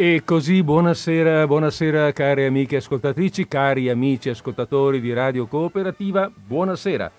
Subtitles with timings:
[0.00, 7.10] E così buonasera, buonasera cari amiche ascoltatrici, cari amici ascoltatori di Radio Cooperativa, buonasera.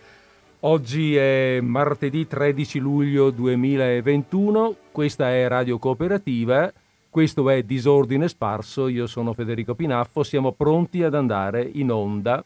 [0.62, 6.71] Oggi è martedì 13 luglio 2021, questa è Radio Cooperativa,
[7.10, 12.42] questo è Disordine Sparso, io sono Federico Pinaffo, siamo pronti ad andare in onda.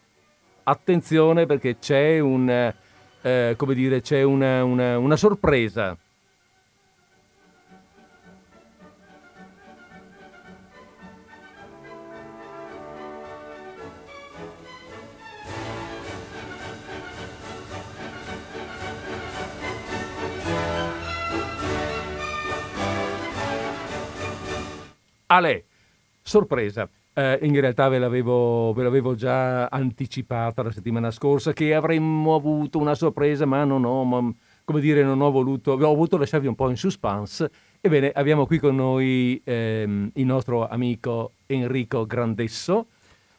[0.63, 5.95] Attenzione perché c'è, un, eh, dire, c'è una, una, una sorpresa
[25.33, 25.65] Ale,
[26.21, 26.87] sorpresa.
[27.15, 32.77] Eh, in realtà ve l'avevo, ve l'avevo, già anticipata la settimana scorsa che avremmo avuto
[32.77, 34.31] una sorpresa, ma non ho, ma,
[34.63, 37.49] come dire, non ho voluto, ho voluto lasciarvi un po' in suspense.
[37.81, 42.88] Ebbene, abbiamo qui con noi ehm, il nostro amico Enrico Grandesso.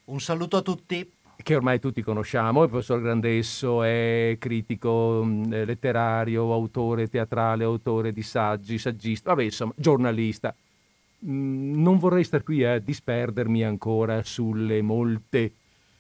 [0.07, 1.09] Un saluto a tutti.
[1.37, 8.23] Che ormai tutti conosciamo, il professor Grandesso è critico mm, letterario, autore teatrale, autore di
[8.23, 10.55] saggi, saggista, vabbè insomma, giornalista,
[11.27, 15.53] non vorrei star qui a disperdermi ancora sulle molte,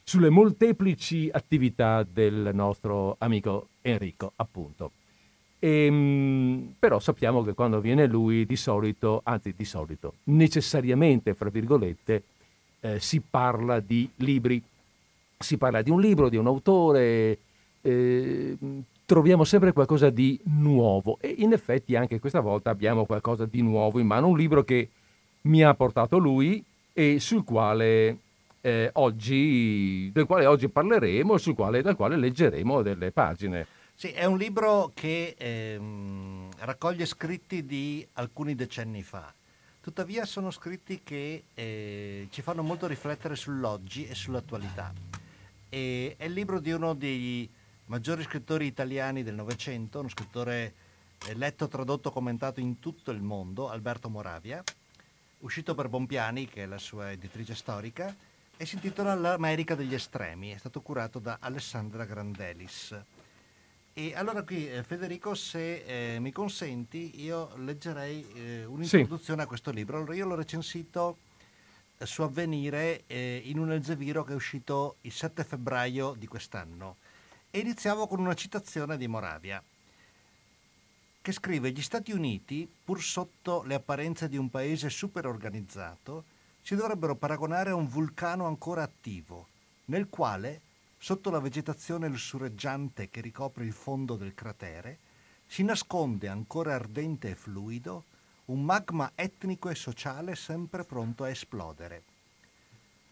[0.02, 4.90] sulle molteplici attività del nostro amico Enrico, appunto.
[5.58, 11.48] E, ehm, però sappiamo che quando viene lui, di solito, anzi di solito, necessariamente, fra
[11.48, 12.22] virgolette,
[12.80, 14.62] eh, si parla di libri.
[15.38, 17.38] Si parla di un libro, di un autore,
[17.80, 18.56] eh,
[19.04, 23.98] troviamo sempre qualcosa di nuovo e in effetti anche questa volta abbiamo qualcosa di nuovo
[23.98, 24.88] in mano, un libro che
[25.46, 28.18] mi ha portato lui e sul quale
[28.60, 33.66] eh, oggi, del quale oggi parleremo e quale, dal quale leggeremo delle pagine.
[33.94, 39.32] Sì, è un libro che ehm, raccoglie scritti di alcuni decenni fa.
[39.80, 44.92] Tuttavia sono scritti che eh, ci fanno molto riflettere sull'oggi e sull'attualità.
[45.68, 47.48] E è il libro di uno dei
[47.86, 50.72] maggiori scrittori italiani del Novecento, uno scrittore
[51.26, 54.64] eh, letto, tradotto, commentato in tutto il mondo, Alberto Moravia,
[55.44, 58.14] uscito per Bompiani, che è la sua editrice storica,
[58.56, 62.98] e si intitola L'America degli estremi, è stato curato da Alessandra Grandelis.
[63.92, 69.44] E allora qui eh, Federico, se eh, mi consenti, io leggerei eh, un'introduzione sì.
[69.44, 69.98] a questo libro.
[69.98, 71.18] Allora io l'ho recensito
[71.98, 76.96] eh, su Avvenire eh, in un Elzeviro che è uscito il 7 febbraio di quest'anno.
[77.50, 79.62] E iniziamo con una citazione di Moravia
[81.24, 86.24] che scrive gli Stati Uniti, pur sotto le apparenze di un paese super organizzato,
[86.60, 89.46] si dovrebbero paragonare a un vulcano ancora attivo,
[89.86, 90.60] nel quale,
[90.98, 94.98] sotto la vegetazione lussureggiante che ricopre il fondo del cratere,
[95.46, 98.04] si nasconde ancora ardente e fluido
[98.46, 102.02] un magma etnico e sociale sempre pronto a esplodere.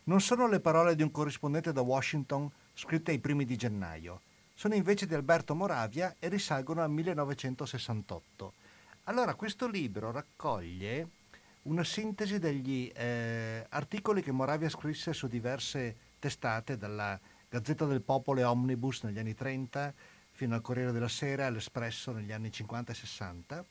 [0.04, 4.20] Non sono le parole di un corrispondente da Washington scritte ai primi di gennaio,
[4.62, 8.52] sono invece di Alberto Moravia e risalgono al 1968.
[9.06, 11.08] Allora, questo libro raccoglie
[11.62, 17.18] una sintesi degli eh, articoli che Moravia scrisse su diverse testate, dalla
[17.48, 19.92] Gazzetta del Popolo e Omnibus negli anni 30
[20.30, 23.64] fino al Corriere della Sera e all'Espresso negli anni 50 e 60,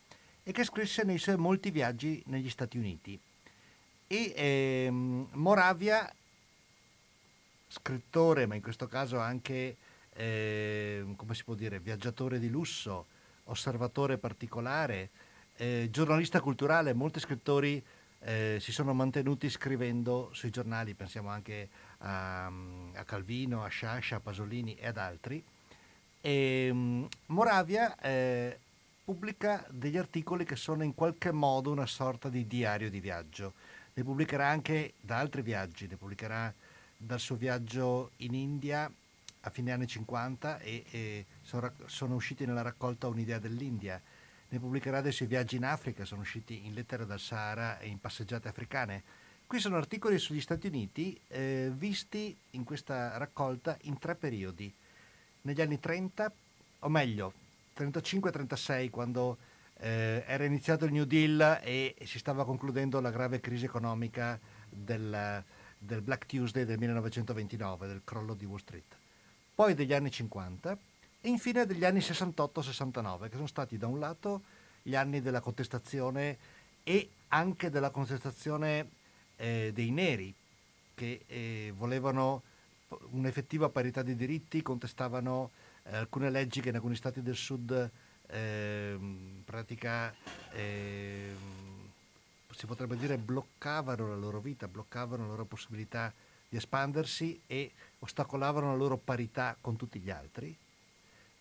[0.44, 3.18] e che scrisse nei suoi molti viaggi negli Stati Uniti.
[4.08, 6.13] E ehm, Moravia,
[7.69, 9.78] scrittore, ma in questo caso anche
[10.16, 13.06] eh, come si può dire, viaggiatore di lusso,
[13.46, 15.10] osservatore particolare,
[15.58, 17.84] eh, giornalista culturale, molti scrittori
[18.24, 21.70] eh, si sono mantenuti scrivendo sui giornali, pensiamo anche
[22.00, 25.44] a, a Calvino, a Sciascia, a Pasolini e ad altri.
[26.22, 28.60] E, um, Moravia eh,
[29.04, 33.54] pubblica degli articoli che sono in qualche modo una sorta di diario di viaggio.
[33.94, 36.54] Ne pubblicherà anche da altri viaggi, ne pubblicherà
[36.96, 38.91] dal suo viaggio in India
[39.41, 44.02] a fine anni 50 e, e sono, sono, usciti nella raccolta Un'idea dell'India.
[44.49, 47.99] Ne pubblicherà dei suoi viaggi in Africa, sono usciti in Lettere dal Sahara e in
[47.99, 49.03] Passeggiate africane.
[49.47, 54.73] Qui sono articoli sugli Stati Uniti eh, visti in questa raccolta in tre periodi.
[55.44, 56.32] Negli anni 30,
[56.79, 57.34] o meglio,
[57.78, 59.37] 35-36, quando
[59.79, 64.40] eh, era iniziato il New Deal e si stava concludendo la grave crisi economica
[64.70, 65.44] del,
[65.78, 69.01] del Black Tuesday del 1929, del crollo di Wall Street
[69.61, 70.75] poi degli anni 50
[71.22, 74.41] e infine degli anni 68-69, che sono stati da un lato
[74.81, 76.35] gli anni della contestazione
[76.81, 78.90] e anche della contestazione
[79.35, 80.34] eh, dei neri,
[80.96, 82.41] che eh, volevano
[83.11, 85.52] un'effettiva parità di diritti, contestavano
[85.84, 87.87] eh, alcune leggi che in alcuni stati del sud
[88.29, 90.11] ehm, pratica,
[90.53, 91.37] ehm,
[92.49, 96.11] si potrebbe dire, bloccavano la loro vita, bloccavano la loro possibilità
[96.49, 97.72] di espandersi e
[98.02, 100.56] ostacolavano la loro parità con tutti gli altri.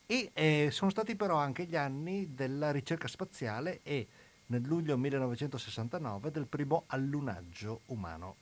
[0.06, 4.08] E eh, sono stati però anche gli anni della ricerca spaziale e
[4.46, 8.36] nel luglio 1969 del primo allunaggio umano.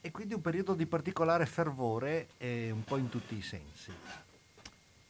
[0.00, 3.92] E quindi un periodo di particolare fervore eh, un po' in tutti i sensi.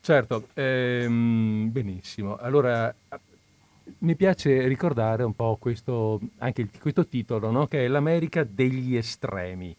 [0.00, 2.36] Certo, ehm, benissimo.
[2.36, 2.94] Allora,
[3.98, 7.66] mi piace ricordare un po' questo, anche questo titolo, no?
[7.66, 9.76] che è l'America degli estremi,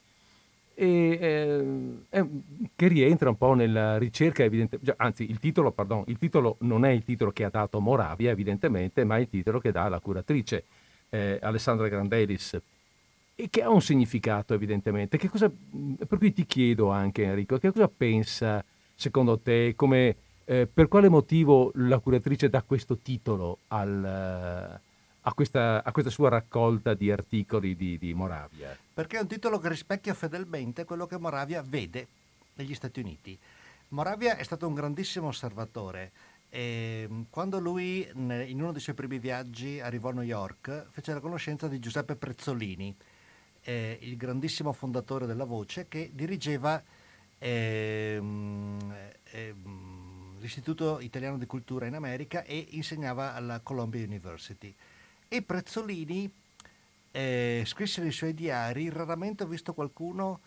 [0.80, 2.30] e, eh,
[2.76, 6.90] che rientra un po' nella ricerca, evidentemente, anzi il titolo, pardon, il titolo non è
[6.90, 10.66] il titolo che ha dato Moravia, evidentemente, ma è il titolo che dà la curatrice
[11.10, 12.60] eh, Alessandra Grandelis
[13.34, 15.18] e che ha un significato, evidentemente.
[15.28, 18.64] Cosa, per cui ti chiedo anche, Enrico, che cosa pensa,
[18.94, 20.16] secondo te, come
[20.46, 24.80] eh, per quale motivo la curatrice dà questo titolo al,
[25.28, 28.76] a, questa, a, questa, sua raccolta di articoli di, di, Moravia?
[28.94, 32.08] Perché è un titolo che rispecchia fedelmente quello che Moravia vede
[32.56, 33.38] negli Stati Uniti.
[33.90, 36.12] Moravia è stato un grandissimo osservatore.
[36.50, 41.20] E quando lui, in uno dei suoi primi viaggi, arrivò a New York, fece la
[41.20, 42.96] conoscenza di Giuseppe Prezzolini,
[43.64, 46.82] eh, il grandissimo fondatore della Voce, che dirigeva
[47.38, 48.22] eh,
[49.32, 49.56] eh,
[50.40, 54.74] l'Istituto Italiano di Cultura in America e insegnava alla Columbia University.
[55.30, 56.32] E Prezzolini
[57.12, 60.40] eh, scrisse nei suoi diari, raramente ho visto qualcuno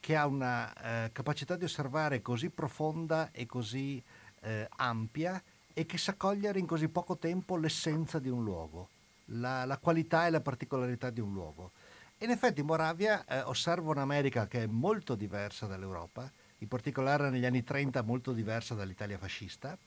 [0.00, 4.02] che ha una eh, capacità di osservare così profonda e così
[4.40, 5.40] eh, ampia
[5.72, 8.88] e che sa cogliere in così poco tempo l'essenza di un luogo,
[9.26, 11.70] la, la qualità e la particolarità di un luogo.
[12.18, 16.28] In effetti Moravia eh, osserva un'America che è molto diversa dall'Europa,
[16.58, 19.78] in particolare negli anni 30 molto diversa dall'Italia fascista.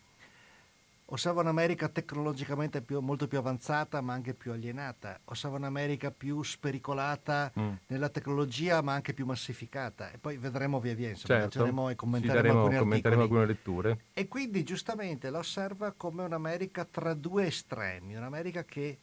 [1.10, 7.50] Osserva un'America tecnologicamente più, molto più avanzata ma anche più alienata, osserva un'America più spericolata
[7.58, 7.72] mm.
[7.88, 11.90] nella tecnologia ma anche più massificata e poi vedremo via via, insomma, certo.
[11.90, 14.00] e commenteremo, daremo, alcuni commenteremo alcune letture.
[14.14, 18.98] E quindi giustamente la osserva come un'America tra due estremi, un'America che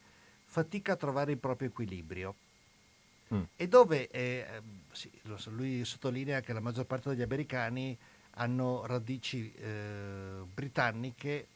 [0.45, 2.35] fatica a trovare il proprio equilibrio
[3.33, 3.41] mm.
[3.55, 4.45] e dove eh,
[4.91, 5.09] sì,
[5.47, 7.97] lui sottolinea che la maggior parte degli americani
[8.35, 11.47] hanno radici eh, britanniche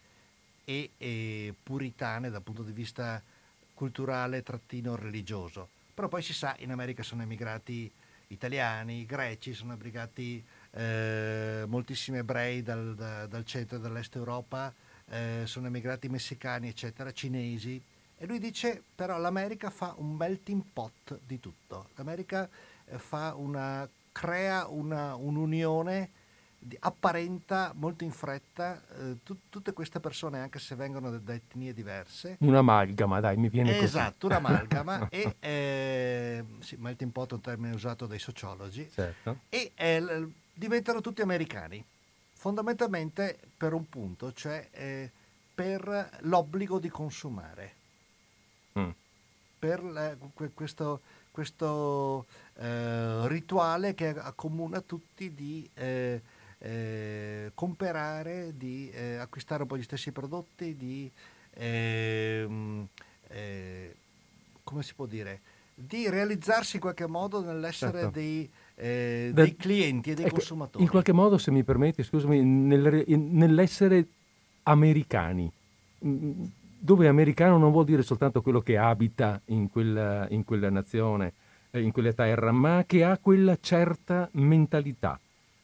[0.69, 3.19] e, e, puritane dal punto di vista
[3.73, 5.67] culturale trattino religioso.
[5.95, 7.91] Però poi si sa, in America sono emigrati
[8.27, 14.71] italiani, greci, sono emigrati eh, moltissimi ebrei dal, da, dal, centro e dall'est Europa,
[15.09, 17.81] eh, sono emigrati messicani, eccetera, cinesi.
[18.15, 21.89] E lui dice però l'America fa un melting pot di tutto.
[21.95, 22.47] L'America
[22.85, 22.99] eh,
[23.33, 26.09] una, crea una, un'unione,
[26.79, 31.73] apparenta molto in fretta eh, tu, tutte queste persone, anche se vengono da, da etnie
[31.73, 32.37] diverse.
[32.39, 33.85] Un'amalgama, dai, mi viene così.
[33.85, 35.07] Esatto, un'amalgama.
[35.11, 38.89] e, eh, sì, melting pot è un termine usato dai sociologi.
[38.93, 39.39] Certo.
[39.49, 41.83] E eh, diventano tutti americani,
[42.33, 45.11] fondamentalmente per un punto, cioè eh,
[45.55, 47.73] per l'obbligo di consumare
[48.79, 48.89] mm.
[49.59, 50.15] per la,
[50.53, 51.01] questo,
[51.31, 52.25] questo
[52.55, 55.69] eh, rituale che accomuna tutti di
[56.59, 61.09] eh, comprare, di eh, acquistare un po' gli stessi prodotti, di
[61.55, 62.87] ehm,
[63.27, 63.95] eh,
[64.63, 65.41] come si può dire?
[65.81, 68.09] di realizzarsi in qualche modo nell'essere certo.
[68.11, 70.83] dei, eh, dei, clienti e dei ecco, consumatori.
[70.83, 74.07] In qualche modo, se mi permetti, scusami, nel, nell'essere
[74.63, 75.49] americani,
[75.99, 81.33] dove americano non vuol dire soltanto quello che abita in quella, in quella nazione,
[81.71, 85.17] eh, in quella terra, ma che ha quella certa mentalità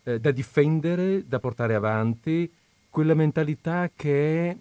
[0.06, 2.50] eh, da difendere, da portare avanti,
[2.90, 4.58] quella mentalità che è...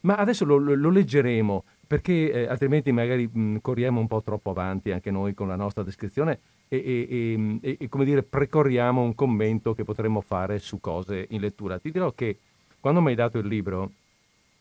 [0.00, 4.90] Ma adesso lo, lo leggeremo, perché eh, altrimenti magari mh, corriamo un po' troppo avanti
[4.90, 6.38] anche noi con la nostra descrizione
[6.68, 11.40] e, e, e, e, come dire, precorriamo un commento che potremmo fare su cose in
[11.40, 11.78] lettura.
[11.78, 12.38] Ti dirò che
[12.78, 13.90] quando mi hai dato il libro,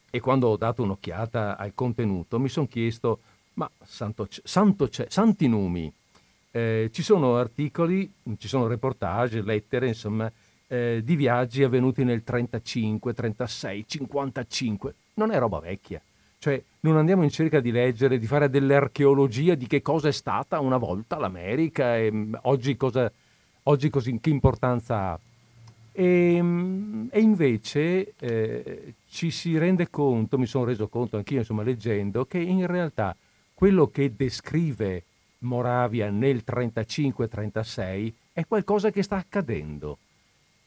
[0.09, 3.19] e quando ho dato un'occhiata al contenuto mi sono chiesto,
[3.55, 5.91] ma santo, santo santi numi,
[6.51, 10.31] eh, ci sono articoli, ci sono reportage, lettere, insomma,
[10.67, 14.95] eh, di viaggi avvenuti nel 35, 36, 55.
[15.15, 16.01] Non è roba vecchia.
[16.39, 20.11] Cioè, non andiamo in cerca di leggere, di fare delle archeologie di che cosa è
[20.11, 23.11] stata una volta l'America e mm, oggi, cosa,
[23.63, 25.19] oggi così, che importanza ha.
[25.91, 31.63] E, ehm, e invece eh, ci si rende conto, mi sono reso conto anch'io, insomma,
[31.63, 33.15] leggendo, che in realtà
[33.55, 35.03] quello che descrive
[35.39, 39.97] Moravia nel 35-36 è qualcosa che sta accadendo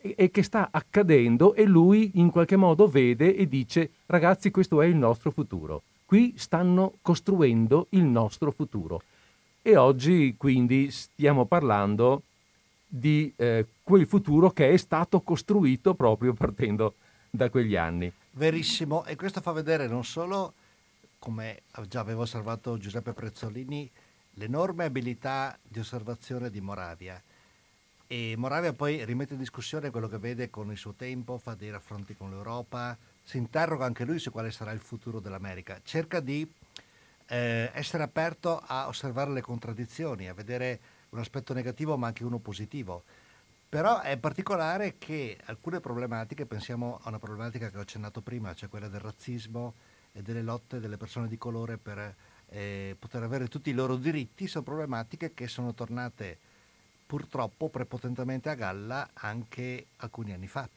[0.00, 4.86] e, che sta accadendo e lui in qualche modo vede e dice ragazzi questo è
[4.86, 9.02] il nostro futuro, qui stanno costruendo il nostro futuro.
[9.62, 12.22] E oggi quindi stiamo parlando
[12.86, 16.94] di eh, quel futuro che è stato costruito proprio partendo
[17.28, 18.10] da quegli anni.
[18.32, 20.54] Verissimo, e questo fa vedere non solo,
[21.18, 23.88] come già aveva osservato Giuseppe Prezzolini,
[24.34, 27.20] l'enorme abilità di osservazione di Moravia.
[28.06, 31.70] E Moravia poi rimette in discussione quello che vede con il suo tempo, fa dei
[31.70, 36.50] raffronti con l'Europa, si interroga anche lui su quale sarà il futuro dell'America, cerca di
[37.28, 42.38] eh, essere aperto a osservare le contraddizioni, a vedere un aspetto negativo ma anche uno
[42.38, 43.04] positivo.
[43.68, 48.68] Però è particolare che alcune problematiche, pensiamo a una problematica che ho accennato prima, cioè
[48.68, 49.74] quella del razzismo
[50.12, 52.16] e delle lotte delle persone di colore per
[52.50, 56.38] eh, poter avere tutti i loro diritti, sono problematiche che sono tornate
[57.06, 60.68] purtroppo prepotentemente a galla anche alcuni anni fa.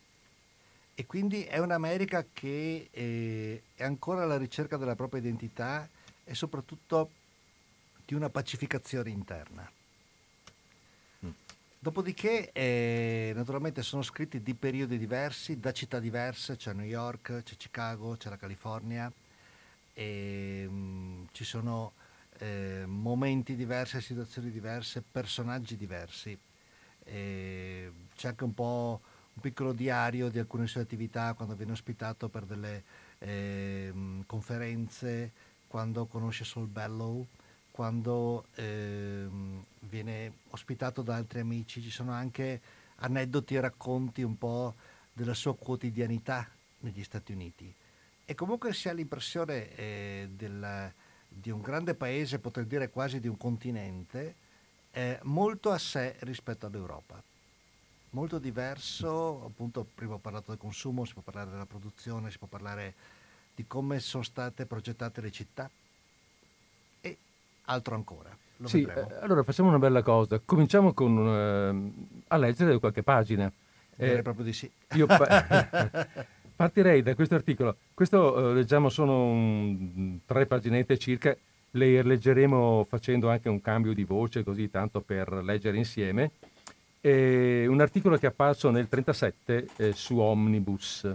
[0.95, 5.87] E quindi è un'America che eh, è ancora alla ricerca della propria identità
[6.23, 7.09] e soprattutto
[8.05, 9.69] di una pacificazione interna.
[11.83, 17.57] Dopodiché, eh, naturalmente, sono scritti di periodi diversi, da città diverse, c'è New York, c'è
[17.57, 19.11] Chicago, c'è la California,
[19.93, 21.93] e, mh, mm, ci sono
[22.39, 26.37] eh, momenti diversi, situazioni diverse, personaggi diversi.
[27.05, 29.01] E c'è anche un po'
[29.33, 32.83] un piccolo diario di alcune sue attività quando viene ospitato per delle
[33.19, 33.93] eh,
[34.25, 35.31] conferenze,
[35.67, 37.27] quando conosce Saul Bellow
[37.73, 42.61] quando ehm, viene ospitato da altri amici, ci sono anche
[42.97, 44.75] aneddoti e racconti un po'
[45.11, 46.47] della sua quotidianità
[46.81, 47.73] negli Stati Uniti.
[48.25, 50.91] E comunque si ha l'impressione eh, del,
[51.27, 54.35] di un grande paese, potrei dire quasi di un continente,
[54.91, 57.21] eh, molto a sé rispetto all'Europa.
[58.11, 62.47] Molto diverso, appunto prima ho parlato del consumo, si può parlare della produzione, si può
[62.47, 62.93] parlare
[63.55, 65.69] di come sono state progettate le città,
[67.65, 68.35] altro ancora.
[68.57, 70.39] Lo sì, eh, allora facciamo una bella cosa.
[70.43, 73.51] Cominciamo con, uh, a leggere qualche pagina.
[73.95, 74.71] Direi eh, proprio di sì.
[74.93, 75.45] Io pa-
[76.55, 77.77] partirei da questo articolo.
[77.93, 81.35] Questo uh, leggiamo sono un, tre paginette circa.
[81.71, 86.31] Le leggeremo facendo anche un cambio di voce, così tanto per leggere insieme.
[87.01, 91.11] È un articolo che è apparso nel 1937 eh, su Omnibus.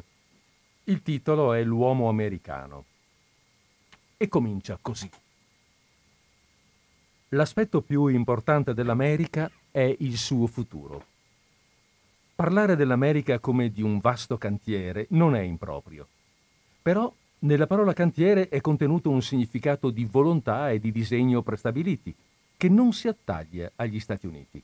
[0.85, 2.85] Il titolo è L'uomo americano.
[4.17, 5.09] E comincia così.
[7.31, 11.05] L'aspetto più importante dell'America è il suo futuro.
[12.39, 16.07] Parlare dell'America come di un vasto cantiere non è improprio.
[16.81, 22.15] Però nella parola cantiere è contenuto un significato di volontà e di disegno prestabiliti,
[22.57, 24.63] che non si attaglia agli Stati Uniti,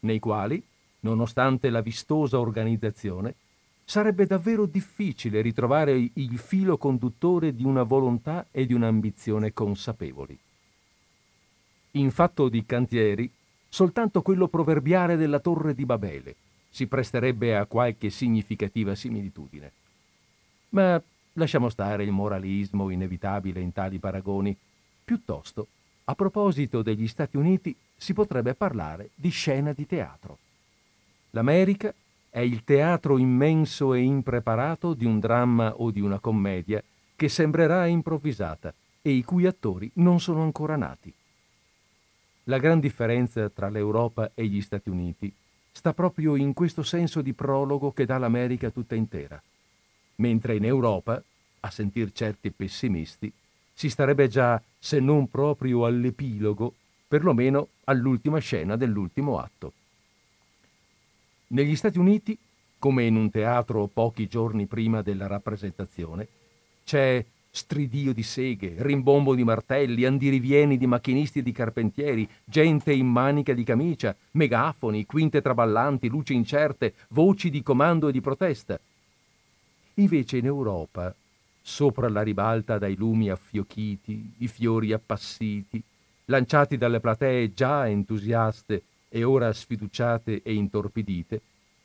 [0.00, 0.62] nei quali,
[1.00, 3.34] nonostante la vistosa organizzazione,
[3.82, 10.38] sarebbe davvero difficile ritrovare il filo conduttore di una volontà e di un'ambizione consapevoli.
[11.92, 13.30] In fatto di cantieri,
[13.70, 16.36] soltanto quello proverbiale della torre di Babele
[16.76, 19.72] si presterebbe a qualche significativa similitudine.
[20.70, 21.02] Ma
[21.32, 24.54] lasciamo stare il moralismo inevitabile in tali paragoni.
[25.02, 25.68] Piuttosto,
[26.04, 30.36] a proposito degli Stati Uniti, si potrebbe parlare di scena di teatro.
[31.30, 31.94] L'America
[32.28, 36.82] è il teatro immenso e impreparato di un dramma o di una commedia
[37.16, 41.10] che sembrerà improvvisata e i cui attori non sono ancora nati.
[42.44, 45.34] La gran differenza tra l'Europa e gli Stati Uniti
[45.76, 49.40] sta proprio in questo senso di prologo che dà l'America tutta intera.
[50.16, 51.22] Mentre in Europa,
[51.60, 53.30] a sentir certi pessimisti,
[53.74, 56.72] si starebbe già, se non proprio all'epilogo,
[57.06, 59.72] perlomeno all'ultima scena dell'ultimo atto.
[61.48, 62.38] Negli Stati Uniti,
[62.78, 66.26] come in un teatro pochi giorni prima della rappresentazione,
[66.86, 67.22] c'è
[67.56, 73.54] stridio di seghe, rimbombo di martelli, andirivieni di macchinisti e di carpentieri, gente in manica
[73.54, 78.78] di camicia, megafoni, quinte traballanti, luci incerte, voci di comando e di protesta.
[79.94, 81.14] Invece in Europa,
[81.62, 85.82] sopra la ribalta dai lumi affiocchiti, i fiori appassiti,
[86.26, 91.40] lanciati dalle platee già entusiaste e ora sfiduciate e intorpidite,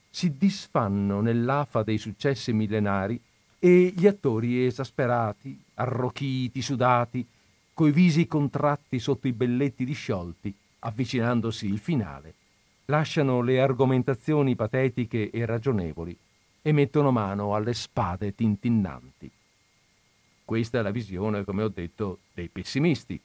[0.10, 3.18] si disfanno nell'afa dei successi millenari
[3.64, 7.24] e gli attori esasperati, arrochiti, sudati,
[7.76, 12.34] coi visi contratti sotto i belletti disciolti, avvicinandosi il finale,
[12.86, 16.18] lasciano le argomentazioni patetiche e ragionevoli
[16.64, 19.30] e mettono mano alle spade tintinnanti.
[20.44, 23.22] Questa è la visione, come ho detto, dei pessimisti.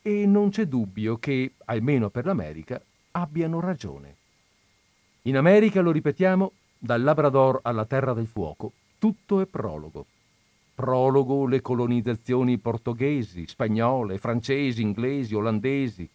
[0.00, 2.80] E non c'è dubbio che, almeno per l'America,
[3.10, 4.14] abbiano ragione.
[5.22, 10.06] In America, lo ripetiamo, dal Labrador alla Terra del Fuoco, tutto è prologo.
[10.74, 16.08] Prologo le colonizzazioni portoghesi, spagnole, francesi, inglesi, olandesi.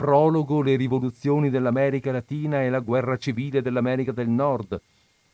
[0.00, 4.80] prologo le rivoluzioni dell'America Latina e la guerra civile dell'America del Nord,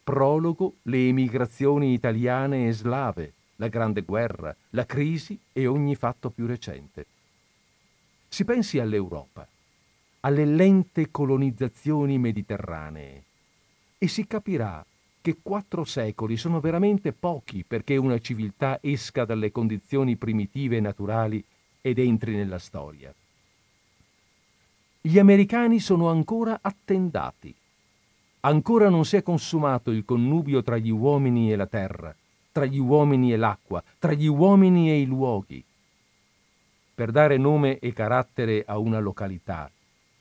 [0.03, 6.47] prologo le emigrazioni italiane e slave, la Grande Guerra, la crisi e ogni fatto più
[6.47, 7.07] recente.
[8.29, 9.47] Si pensi all'Europa,
[10.21, 13.23] alle lente colonizzazioni mediterranee
[13.99, 14.85] e si capirà
[15.27, 21.45] che quattro secoli sono veramente pochi perché una civiltà esca dalle condizioni primitive e naturali
[21.81, 23.13] ed entri nella storia.
[25.01, 27.53] Gli americani sono ancora attendati.
[28.43, 32.15] Ancora non si è consumato il connubio tra gli uomini e la terra,
[32.53, 35.61] tra gli uomini e l'acqua, tra gli uomini e i luoghi.
[36.95, 39.69] Per dare nome e carattere a una località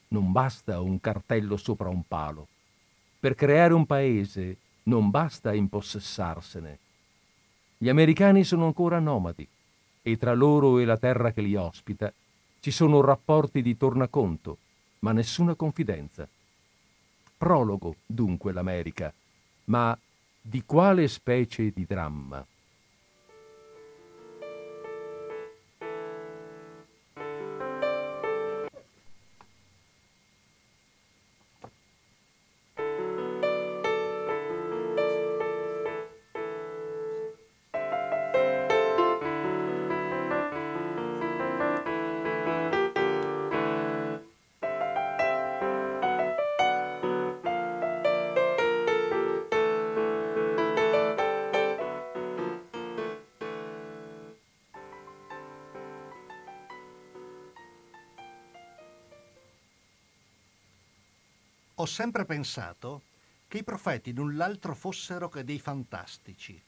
[0.08, 2.48] non basta un cartello sopra un palo.
[3.20, 6.80] Per creare un paese non basta impossessarsene.
[7.78, 9.48] Gli americani sono ancora nomadi
[10.02, 12.12] e tra loro e la terra che li ospita
[12.60, 14.58] ci sono rapporti di tornaconto,
[15.00, 16.28] ma nessuna confidenza.
[17.38, 19.14] Prologo, dunque, l'America,
[19.66, 19.98] ma
[20.42, 22.46] di quale specie di dramma?
[61.86, 63.04] Ho sempre pensato
[63.48, 66.60] che i profeti null'altro fossero che dei fantastici,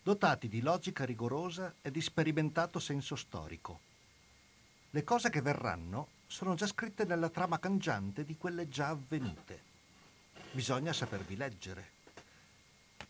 [0.00, 3.80] dotati di logica rigorosa e di sperimentato senso storico.
[4.90, 9.60] Le cose che verranno sono già scritte nella trama cangiante di quelle già avvenute.
[10.52, 11.90] Bisogna sapervi leggere.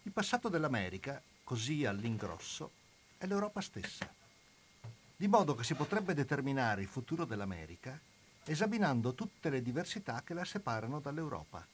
[0.05, 2.71] Il passato dell'America, così all'ingrosso,
[3.19, 4.11] è l'Europa stessa.
[5.15, 8.01] Di modo che si potrebbe determinare il futuro dell'America
[8.51, 11.65] esaminando tutte le diversità che la separano dall'Europa.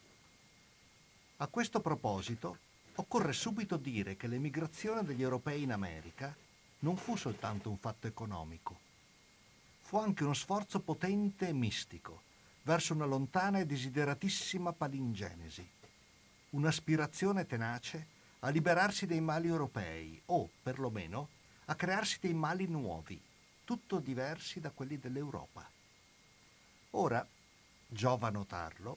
[1.38, 2.58] A questo proposito,
[2.96, 6.36] occorre subito dire che l'emigrazione degli europei in America
[6.80, 8.78] non fu soltanto un fatto economico,
[9.80, 12.20] fu anche uno sforzo potente e mistico
[12.64, 15.66] verso una lontana e desideratissima palingenesi,
[16.50, 18.06] un'aspirazione tenace
[18.40, 21.28] a liberarsi dei mali europei o, perlomeno,
[21.64, 23.18] a crearsi dei mali nuovi,
[23.64, 25.75] tutto diversi da quelli dell'Europa.
[26.98, 27.26] Ora,
[27.86, 28.96] giova notarlo,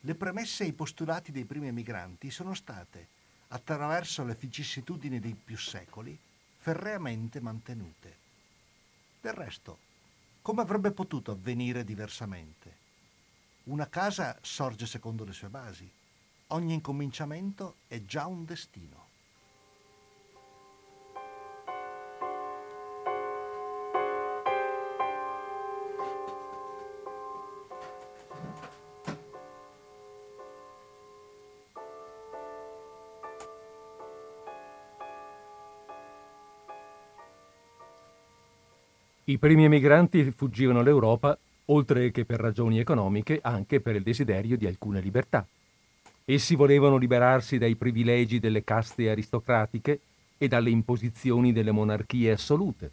[0.00, 3.08] le premesse e i postulati dei primi emigranti sono state,
[3.48, 6.18] attraverso le vicissitudini dei più secoli,
[6.56, 8.16] ferreamente mantenute.
[9.20, 9.78] Del resto,
[10.40, 12.82] come avrebbe potuto avvenire diversamente?
[13.64, 15.90] Una casa sorge secondo le sue basi.
[16.48, 19.03] Ogni incominciamento è già un destino.
[39.26, 44.66] I primi emigranti fuggivano l'Europa, oltre che per ragioni economiche, anche per il desiderio di
[44.66, 45.46] alcune libertà.
[46.26, 50.00] Essi volevano liberarsi dai privilegi delle caste aristocratiche
[50.36, 52.90] e dalle imposizioni delle monarchie assolute,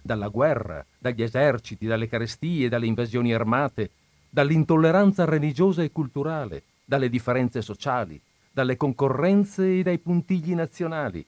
[0.00, 3.90] dalla guerra, dagli eserciti, dalle carestie, dalle invasioni armate,
[4.30, 8.18] dall'intolleranza religiosa e culturale, dalle differenze sociali,
[8.50, 11.22] dalle concorrenze e dai puntigli nazionali,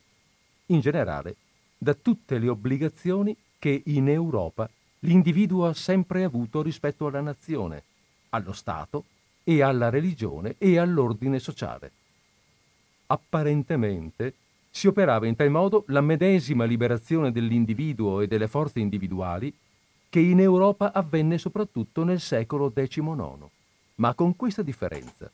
[0.67, 1.37] in generale
[1.77, 4.69] da tutte le obbligazioni che in Europa
[5.01, 7.83] l'individuo ha sempre avuto rispetto alla nazione,
[8.31, 9.05] allo Stato
[9.45, 11.93] e alla religione e all'ordine sociale.
[13.07, 14.35] Apparentemente
[14.71, 19.53] si operava in tal modo la medesima liberazione dell'individuo e delle forze individuali
[20.09, 23.47] che in Europa avvenne soprattutto nel secolo XIX,
[23.97, 25.31] ma con questa differenza,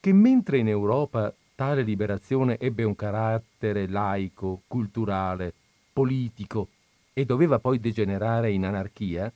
[0.00, 5.52] che mentre in Europa tale liberazione ebbe un carattere laico, culturale,
[5.92, 6.68] politico
[7.14, 9.32] e doveva poi degenerare in anarchia,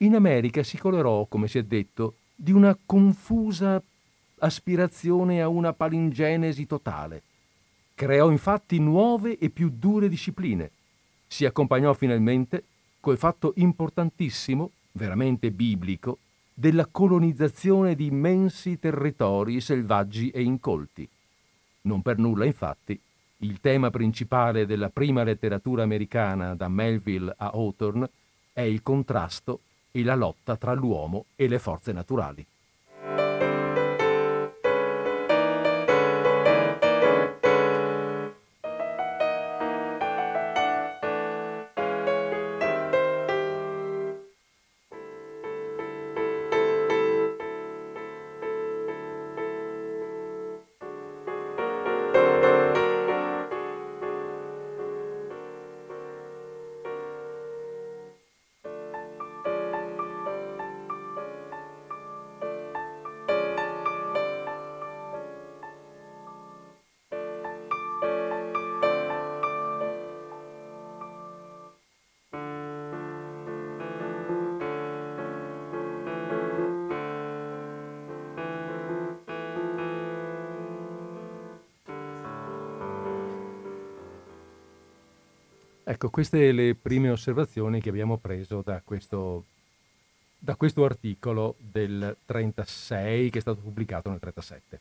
[0.00, 3.82] in America si colorò, come si è detto, di una confusa
[4.38, 7.22] aspirazione a una palingenesi totale.
[7.96, 10.70] Creò infatti nuove e più dure discipline.
[11.26, 12.62] Si accompagnò finalmente
[13.00, 16.18] col fatto importantissimo, veramente biblico,
[16.54, 21.08] della colonizzazione di immensi territori selvaggi e incolti.
[21.82, 22.98] Non per nulla, infatti,
[23.42, 28.10] il tema principale della prima letteratura americana da Melville a Hawthorne
[28.52, 29.60] è il contrasto
[29.92, 32.44] e la lotta tra l'uomo e le forze naturali.
[85.98, 89.42] Ecco, queste le prime osservazioni che abbiamo preso da questo,
[90.38, 94.80] da questo articolo del 36 che è stato pubblicato nel 37.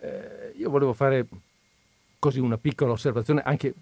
[0.00, 1.26] Eh, io volevo fare
[2.18, 3.74] così una piccola osservazione, anche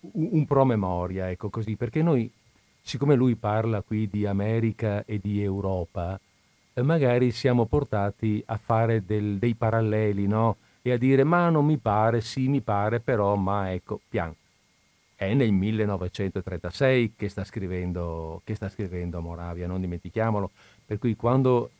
[0.00, 2.28] un, un promemoria, ecco così, perché noi,
[2.82, 6.18] siccome lui parla qui di America e di Europa,
[6.74, 10.56] eh, magari siamo portati a fare del, dei paralleli, no?
[10.82, 14.34] E a dire, ma non mi pare, sì mi pare, però, ma ecco, pian
[15.20, 20.50] è nel 1936 che sta scrivendo, che sta scrivendo Moravia, non dimentichiamolo.
[20.86, 21.72] Per cui quando,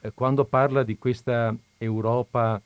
[0.00, 2.58] eh, quando parla di questa Europa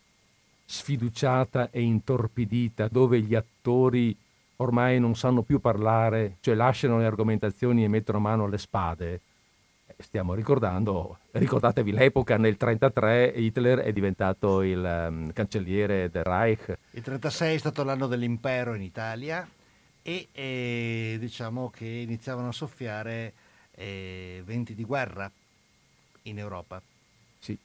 [0.65, 4.17] sfiduciata e intorpidita, dove gli attori
[4.59, 9.21] ormai non sanno più parlare, cioè lasciano le argomentazioni e mettono mano alle spade,
[9.89, 16.69] eh, stiamo ricordando, ricordatevi l'epoca nel 1933 Hitler è diventato il um, cancelliere del Reich.
[16.69, 19.45] Il 1936 è stato l'anno dell'impero in Italia
[20.03, 23.33] e eh, diciamo che iniziavano a soffiare
[23.73, 25.31] eh, venti di guerra
[26.23, 26.81] in Europa.
[27.39, 27.57] Sì,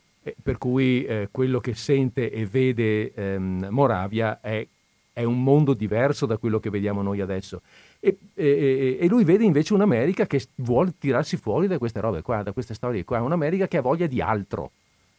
[0.42, 4.66] per cui eh, quello che sente e vede ehm, Moravia è,
[5.14, 7.62] è, un mondo diverso da quello che vediamo noi adesso.
[8.00, 12.44] E, e, e, lui vede invece un'America che vuole tirarsi fuori da queste robe qua,
[12.44, 14.72] da queste storie qua, un'America che ha voglia di altro.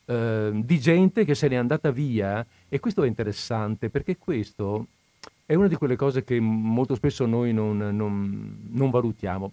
[0.08, 4.86] Ehm, di gente che se n'è andata via e questo è interessante perché questo
[5.46, 9.52] è una di quelle cose che molto spesso noi non, non, non valutiamo.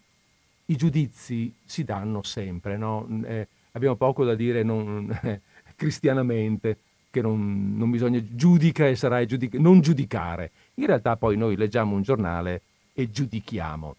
[0.66, 3.08] I giudizi si danno sempre, no?
[3.26, 5.42] eh, abbiamo poco da dire non, eh,
[5.78, 6.78] cristianamente,
[7.12, 10.50] che non, bisogna giudica e sarai giudica, non giudicare.
[10.76, 12.62] In realtà poi noi leggiamo un giornale
[12.94, 13.96] e giudichiamo.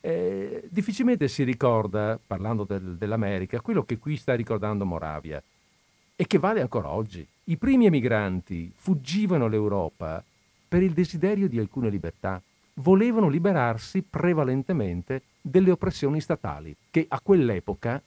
[0.00, 5.42] Eh, difficilmente si ricorda, parlando del, dell'America, quello che qui sta ricordando Moravia
[6.16, 7.26] e che vale ancora oggi.
[7.44, 10.24] I primi emigranti fuggivano l'Europa
[10.68, 12.40] per il desiderio di alcune libertà,
[12.74, 18.02] volevano liberarsi prevalentemente delle oppressioni statali, che a quell'epoca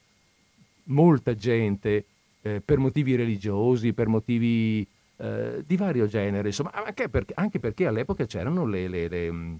[0.85, 2.05] molta gente,
[2.41, 4.85] eh, per motivi religiosi, per motivi
[5.17, 9.55] eh, di vario genere, insomma, anche perché, anche perché all'epoca c'erano le, le, le, mm,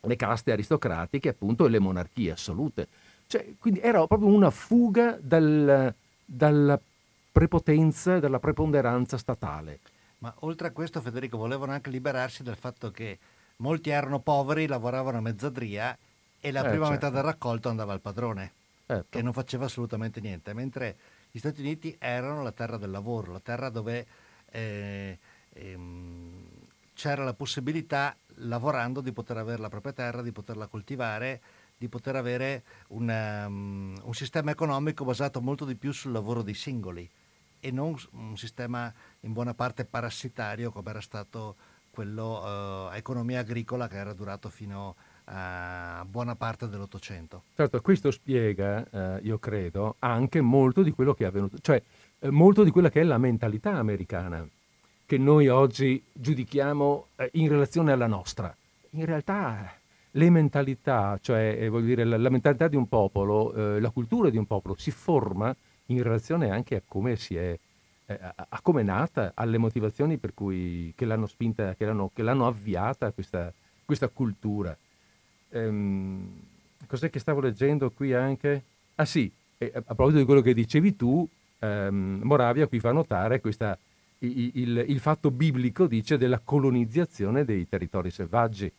[0.00, 2.88] le, caste aristocratiche, appunto, e le monarchie assolute.
[3.26, 5.92] Cioè, quindi era proprio una fuga dal,
[6.24, 6.80] dalla
[7.32, 9.80] prepotenza, dalla preponderanza statale.
[10.18, 13.18] Ma oltre a questo, Federico, volevano anche liberarsi dal fatto che
[13.56, 15.96] molti erano poveri, lavoravano a mezzadria
[16.40, 16.90] e la eh, prima certo.
[16.92, 18.52] metà del raccolto andava al padrone,
[18.86, 19.06] certo.
[19.10, 20.96] che non faceva assolutamente niente, mentre
[21.30, 24.06] gli Stati Uniti erano la terra del lavoro, la terra dove
[24.50, 25.18] eh,
[25.52, 26.44] ehm,
[26.94, 31.40] c'era la possibilità, lavorando, di poter avere la propria terra, di poterla coltivare,
[31.76, 36.54] di poter avere una, um, un sistema economico basato molto di più sul lavoro dei
[36.54, 37.08] singoli
[37.66, 41.56] e non un sistema in buona parte parassitario come era stato
[41.90, 47.44] quello a economia agricola che era durato fino a buona parte dell'Ottocento.
[47.56, 51.82] Certo, questo spiega, eh, io credo, anche molto di quello che è avvenuto, cioè
[52.20, 54.46] eh, molto di quella che è la mentalità americana,
[55.04, 58.54] che noi oggi giudichiamo eh, in relazione alla nostra.
[58.90, 59.72] In realtà
[60.12, 64.36] le mentalità, cioè eh, dire, la, la, mentalità di un popolo, eh, la cultura di
[64.36, 67.58] un popolo si forma in relazione anche a come si è,
[68.06, 72.22] eh, a, come è nata, alle motivazioni per cui, che l'hanno spinta, che l'hanno, che
[72.22, 73.52] l'hanno avviata questa,
[73.84, 74.76] questa cultura.
[75.50, 76.40] Ehm,
[76.86, 78.62] cos'è che stavo leggendo qui anche?
[78.96, 81.26] Ah sì, a proposito di quello che dicevi tu,
[81.58, 83.78] ehm, Moravia qui fa notare questa,
[84.18, 88.70] il, il, il, fatto biblico, dice, della colonizzazione dei territori selvaggi.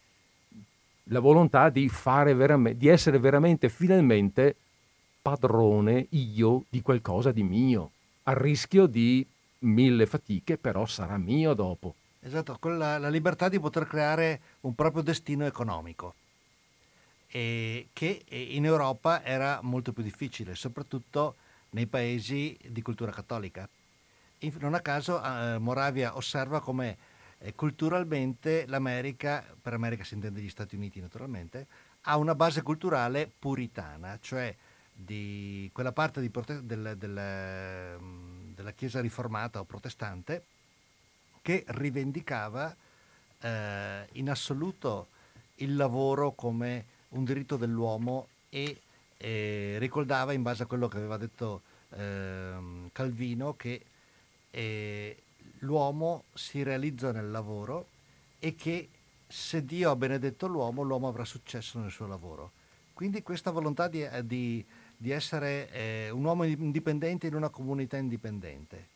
[1.09, 4.55] La volontà di, veramente, di essere veramente, finalmente,
[5.27, 7.91] padrone io di qualcosa di mio,
[8.23, 9.27] a rischio di
[9.59, 11.95] mille fatiche, però sarà mio dopo.
[12.21, 16.13] Esatto, con la, la libertà di poter creare un proprio destino economico.
[17.29, 21.35] e che in Europa era molto più difficile, soprattutto
[21.71, 23.67] nei paesi di cultura cattolica.
[24.59, 26.97] Non a caso eh, Moravia osserva come
[27.39, 31.67] eh, culturalmente l'America, per America si intende gli Stati Uniti naturalmente,
[32.03, 34.55] ha una base culturale puritana, cioè
[34.99, 37.99] di quella parte di prote- del, del,
[38.55, 40.43] della Chiesa riformata o protestante
[41.43, 42.75] che rivendicava
[43.39, 45.07] eh, in assoluto
[45.57, 48.81] il lavoro come un diritto dell'uomo e
[49.17, 53.85] eh, ricordava in base a quello che aveva detto eh, Calvino che
[54.49, 55.17] eh,
[55.59, 57.87] l'uomo si realizza nel lavoro
[58.39, 58.89] e che
[59.27, 62.51] se Dio ha benedetto l'uomo, l'uomo avrà successo nel suo lavoro.
[62.93, 64.65] Quindi questa volontà di, eh, di,
[64.97, 68.95] di essere eh, un uomo indipendente in una comunità indipendente.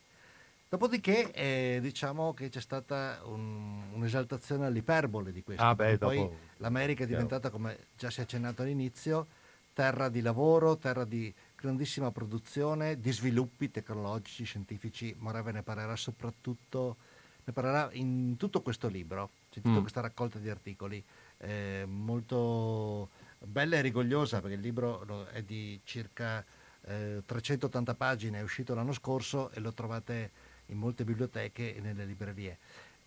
[0.68, 5.62] Dopodiché eh, diciamo che c'è stata un, un'esaltazione all'iperbole di questo.
[5.62, 6.36] Ah beh, Poi dopo...
[6.56, 9.26] l'America è diventata, come già si è accennato all'inizio,
[9.74, 15.14] terra di lavoro, terra di grandissima produzione, di sviluppi tecnologici, scientifici.
[15.18, 16.96] Moravia ne parlerà soprattutto,
[17.44, 19.80] ne parlerà in tutto questo libro, in tutta mm.
[19.80, 21.04] questa raccolta di articoli,
[21.36, 23.10] eh, molto
[23.44, 26.44] bella e rigogliosa perché il libro è di circa
[26.84, 30.30] eh, 380 pagine, è uscito l'anno scorso e lo trovate
[30.66, 32.58] in molte biblioteche e nelle librerie.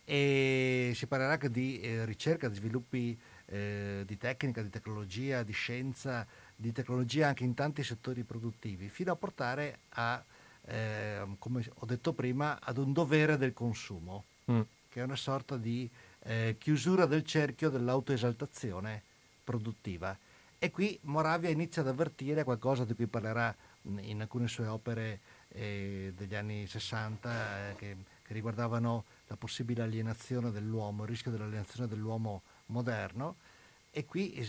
[0.03, 3.17] E si parlerà anche di eh, ricerca, di sviluppi
[3.47, 9.11] eh, di tecnica, di tecnologia, di scienza, di tecnologia anche in tanti settori produttivi, fino
[9.11, 10.23] a portare a,
[10.65, 14.61] eh, come ho detto prima, ad un dovere del consumo, mm.
[14.89, 15.89] che è una sorta di
[16.23, 19.01] eh, chiusura del cerchio dell'autoesaltazione
[19.43, 20.17] produttiva.
[20.65, 26.11] E qui Moravia inizia ad avvertire qualcosa di cui parlerà in alcune sue opere eh,
[26.17, 32.41] degli anni 60 eh, che, che, riguardavano la possibile alienazione dell'uomo, il rischio dell'alienazione dell'uomo
[32.67, 33.35] moderno,
[33.91, 34.43] e qui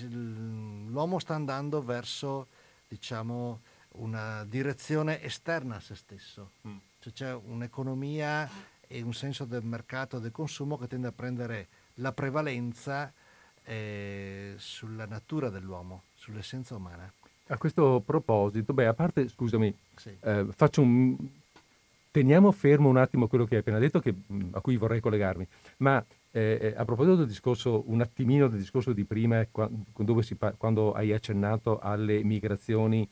[0.88, 2.46] l'uomo sta andando verso,
[2.88, 3.60] diciamo,
[3.96, 6.52] una direzione esterna a se stesso.
[6.66, 6.76] Mm.
[6.98, 8.48] Cioè c'è un'economia
[8.86, 13.12] e un senso del mercato del consumo che tende a prendere la prevalenza
[13.66, 17.12] eh, sulla natura dell'uomo, sull'essenza umana.
[17.48, 20.16] A questo proposito, beh, a parte, scusami, sì.
[20.20, 21.16] eh, faccio un...
[22.10, 24.14] Teniamo fermo un attimo quello che hai appena detto, che,
[24.52, 25.46] a cui vorrei collegarmi,
[25.78, 26.02] ma
[26.32, 30.92] eh, eh, a proposito del discorso, un attimino del discorso di prima, quando, pa- quando
[30.92, 33.06] hai accennato alle migrazioni,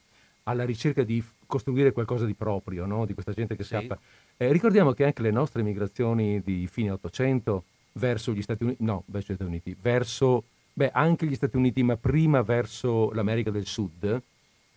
[0.45, 3.05] alla ricerca di costruire qualcosa di proprio, no?
[3.05, 3.75] di questa gente che sì.
[3.75, 3.99] scappa.
[4.39, 7.65] Eh, ricordiamo che anche le nostre migrazioni di fine 800
[7.95, 11.83] verso gli Stati Uniti, no, verso gli Stati Uniti, verso, beh, anche gli Stati Uniti,
[11.83, 14.23] ma prima verso l'America del Sud,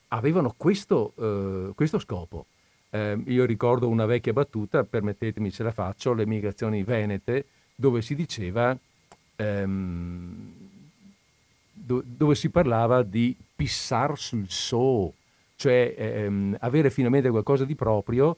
[0.10, 2.45] avevano questo, eh, questo scopo.
[2.89, 8.15] Eh, io ricordo una vecchia battuta, permettetemi se la faccio, le migrazioni venete, dove si
[8.15, 8.77] diceva,
[9.36, 10.53] ehm,
[11.73, 15.13] do, dove si parlava di pissar sul so,
[15.56, 18.38] cioè ehm, avere finalmente qualcosa di proprio,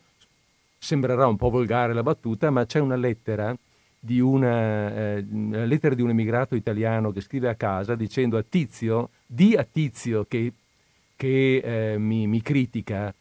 [0.78, 3.56] sembrerà un po' volgare la battuta, ma c'è una lettera
[4.00, 8.46] di una, eh, una lettera di un emigrato italiano che scrive a casa dicendo a
[8.48, 10.54] Tizio, di a Tizio che,
[11.16, 13.14] che eh, mi, mi, critica,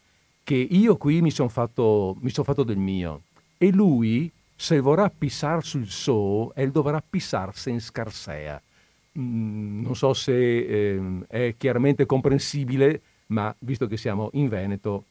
[0.43, 3.23] che io qui mi sono fatto, son fatto del mio
[3.57, 8.61] e lui se vorrà pissar sul so, el dovrà pissarsi in scarsea.
[9.17, 15.05] Mm, non so se eh, è chiaramente comprensibile, ma visto che siamo in Veneto,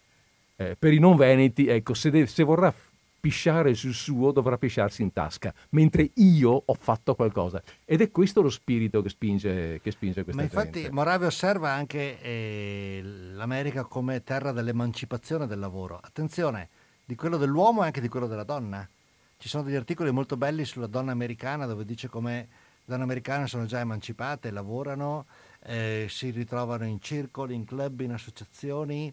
[0.57, 2.73] eh, per i non veneti, ecco, se, de- se vorrà
[3.21, 7.63] pisciare sul suo dovrà pisciarsi in tasca, mentre io ho fatto qualcosa.
[7.85, 10.93] Ed è questo lo spirito che spinge, che spinge questa Ma infatti gente.
[10.93, 15.99] Moravia osserva anche eh, l'America come terra dell'emancipazione del lavoro.
[16.03, 16.69] Attenzione,
[17.05, 18.89] di quello dell'uomo e anche di quello della donna.
[19.37, 22.49] Ci sono degli articoli molto belli sulla donna americana dove dice come
[22.89, 25.27] le donne americane sono già emancipate, lavorano,
[25.65, 29.13] eh, si ritrovano in circoli, in club, in associazioni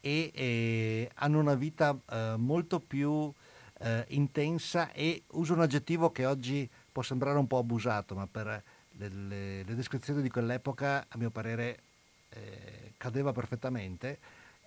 [0.00, 3.32] e eh, hanno una vita eh, molto più
[3.78, 8.62] eh, intensa e uso un aggettivo che oggi può sembrare un po' abusato, ma per
[8.92, 11.78] le, le, le descrizioni di quell'epoca a mio parere
[12.30, 14.18] eh, cadeva perfettamente.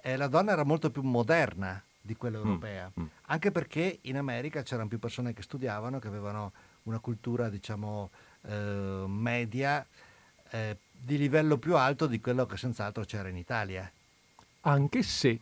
[0.04, 3.08] la donna era molto più moderna di quella mm, europea, mm, mm.
[3.26, 6.52] anche perché in America c'erano più persone che studiavano, che avevano
[6.84, 8.10] una cultura, diciamo,
[8.44, 9.86] eh, media,
[10.52, 13.90] eh, di livello più alto di quello che senz'altro c'era in Italia.
[14.62, 15.40] Anche se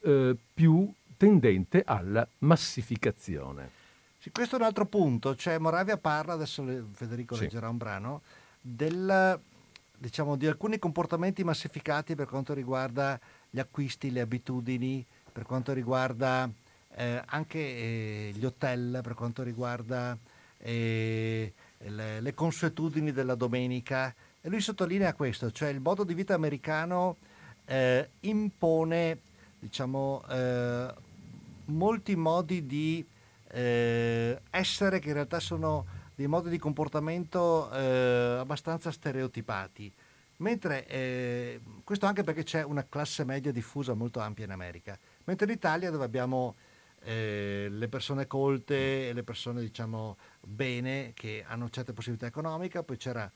[0.00, 3.70] eh, più tendente alla massificazione.
[4.18, 7.42] Sì, questo è un altro punto, cioè Moravia parla, adesso Federico sì.
[7.42, 8.22] leggerà un brano,
[8.60, 9.38] del,
[9.96, 16.50] diciamo, di alcuni comportamenti massificati per quanto riguarda gli acquisti, le abitudini, per quanto riguarda
[16.94, 20.16] eh, anche eh, gli hotel, per quanto riguarda
[20.58, 26.34] eh, le, le, consuetudini della domenica, E lui sottolinea questo, cioè il modo di vita
[26.34, 27.16] americano
[27.66, 29.18] eh, impone,
[29.58, 31.06] diciamo, eh,
[31.68, 33.06] molti modi di
[33.50, 39.92] eh, essere che in realtà sono dei modi di comportamento eh, abbastanza stereotipati.
[40.38, 45.46] Mentre eh, questo anche perché c'è una classe media diffusa molto ampia in America, mentre
[45.46, 46.54] in Italia dove abbiamo
[47.02, 52.96] eh, le persone colte e le persone diciamo bene che hanno certe possibilità economiche, poi
[52.96, 53.30] c'era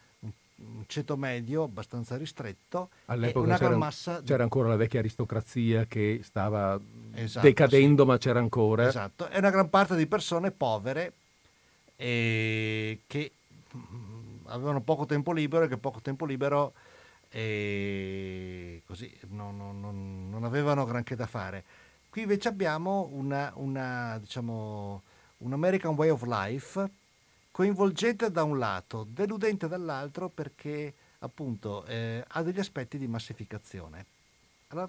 [0.56, 5.00] un, ceto medio abbastanza ristretto All'epoca una c'era, gran massa di- c'era ancora la vecchia
[5.00, 6.78] aristocrazia che stava
[7.14, 8.08] Esatto, decadendo, sì.
[8.08, 8.86] ma c'era ancora.
[8.88, 11.12] Esatto, è una gran parte di persone povere
[11.96, 13.32] eh, che
[13.76, 16.72] mm, avevano poco tempo libero e che poco tempo libero
[17.30, 21.64] eh, così non, non- non- non avevano granché da fare.
[22.10, 25.02] Qui invece abbiamo una, una, diciamo,
[25.38, 26.90] un American Way of Life
[27.52, 34.06] coinvolgente da un lato, deludente dall'altro perché appunto eh, ha degli aspetti di massificazione.
[34.68, 34.88] Allora,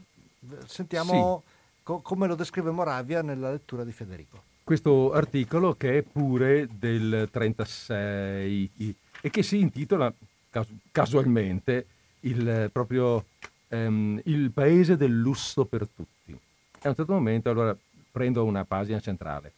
[0.65, 1.43] sentiamo
[1.83, 4.41] co- come lo descrive Moravia nella lettura di Federico.
[4.63, 10.11] Questo articolo che è pure del 36 e che si intitola
[10.49, 11.85] cas- casualmente
[12.21, 13.25] il, proprio
[13.67, 16.31] ehm, Il paese del lusso per tutti.
[16.31, 17.75] E a un certo momento allora
[18.09, 19.51] prendo una pagina centrale.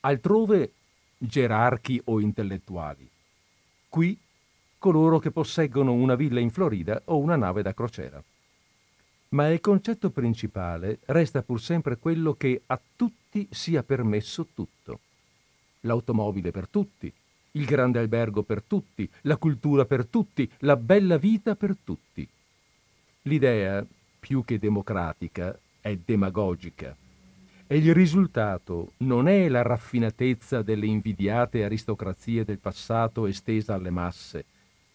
[0.00, 0.72] Altrove
[1.22, 3.06] gerarchi o intellettuali.
[3.88, 4.18] Qui
[4.78, 8.22] coloro che posseggono una villa in Florida o una nave da crociera.
[9.30, 15.00] Ma il concetto principale resta pur sempre quello che a tutti sia permesso tutto.
[15.80, 17.12] L'automobile per tutti,
[17.52, 22.26] il grande albergo per tutti, la cultura per tutti, la bella vita per tutti.
[23.22, 23.84] L'idea,
[24.18, 26.96] più che democratica, è demagogica.
[27.72, 34.44] E il risultato non è la raffinatezza delle invidiate aristocrazie del passato estesa alle masse,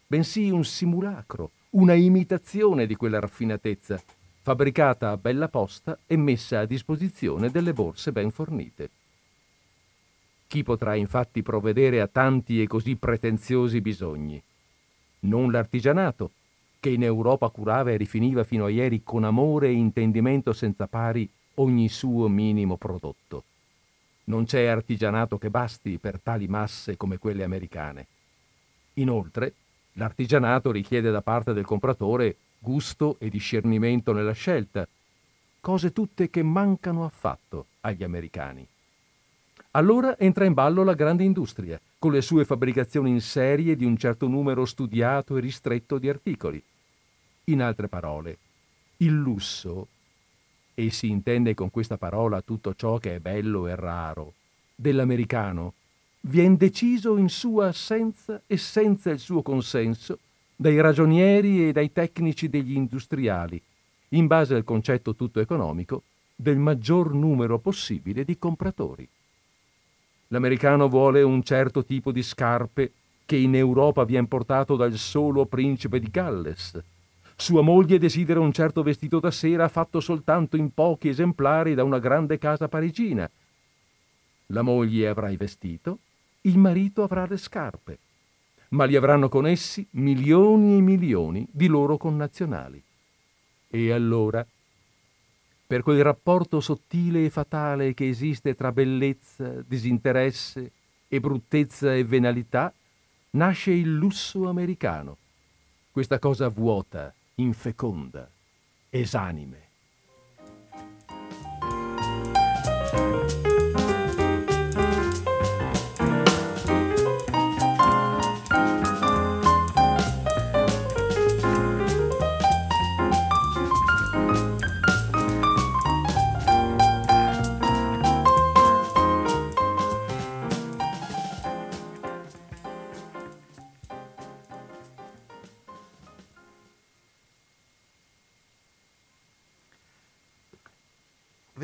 [0.05, 4.03] bensì un simulacro, una imitazione di quella raffinatezza,
[4.41, 8.89] fabbricata a bella posta e messa a disposizione delle borse ben fornite.
[10.45, 14.43] Chi potrà infatti provvedere a tanti e così pretenziosi bisogni?
[15.19, 16.29] Non l'artigianato,
[16.81, 21.29] che in Europa curava e rifiniva fino a ieri con amore e intendimento senza pari
[21.55, 23.43] ogni suo minimo prodotto.
[24.25, 28.07] Non c'è artigianato che basti per tali masse come quelle americane.
[28.93, 29.53] Inoltre,
[29.93, 34.87] l'artigianato richiede da parte del compratore gusto e discernimento nella scelta,
[35.59, 38.67] cose tutte che mancano affatto agli americani.
[39.71, 43.97] Allora entra in ballo la grande industria, con le sue fabbricazioni in serie di un
[43.97, 46.61] certo numero studiato e ristretto di articoli.
[47.45, 48.37] In altre parole,
[48.97, 49.87] il lusso,
[50.75, 54.33] e si intende con questa parola tutto ciò che è bello e raro,
[54.75, 55.73] dell'americano,
[56.21, 60.19] vien deciso in sua assenza e senza il suo consenso
[60.55, 63.61] dai ragionieri e dai tecnici degli industriali,
[64.09, 66.03] in base al concetto tutto economico
[66.35, 69.07] del maggior numero possibile di compratori.
[70.29, 72.91] L'americano vuole un certo tipo di scarpe
[73.25, 76.81] che in Europa vien portato dal solo principe di Galles.
[77.37, 81.99] Sua moglie desidera un certo vestito da sera fatto soltanto in pochi esemplari da una
[81.99, 83.29] grande casa parigina.
[84.47, 85.99] La moglie avrà il vestito,
[86.41, 87.97] il marito avrà le scarpe,
[88.69, 92.81] ma li avranno con essi milioni e milioni di loro connazionali.
[93.67, 94.45] E allora,
[95.67, 100.71] per quel rapporto sottile e fatale che esiste tra bellezza, disinteresse
[101.07, 102.73] e bruttezza e venalità,
[103.31, 105.17] nasce il lusso americano,
[105.91, 108.31] questa cosa vuota, infeconda,
[108.89, 109.64] esanime.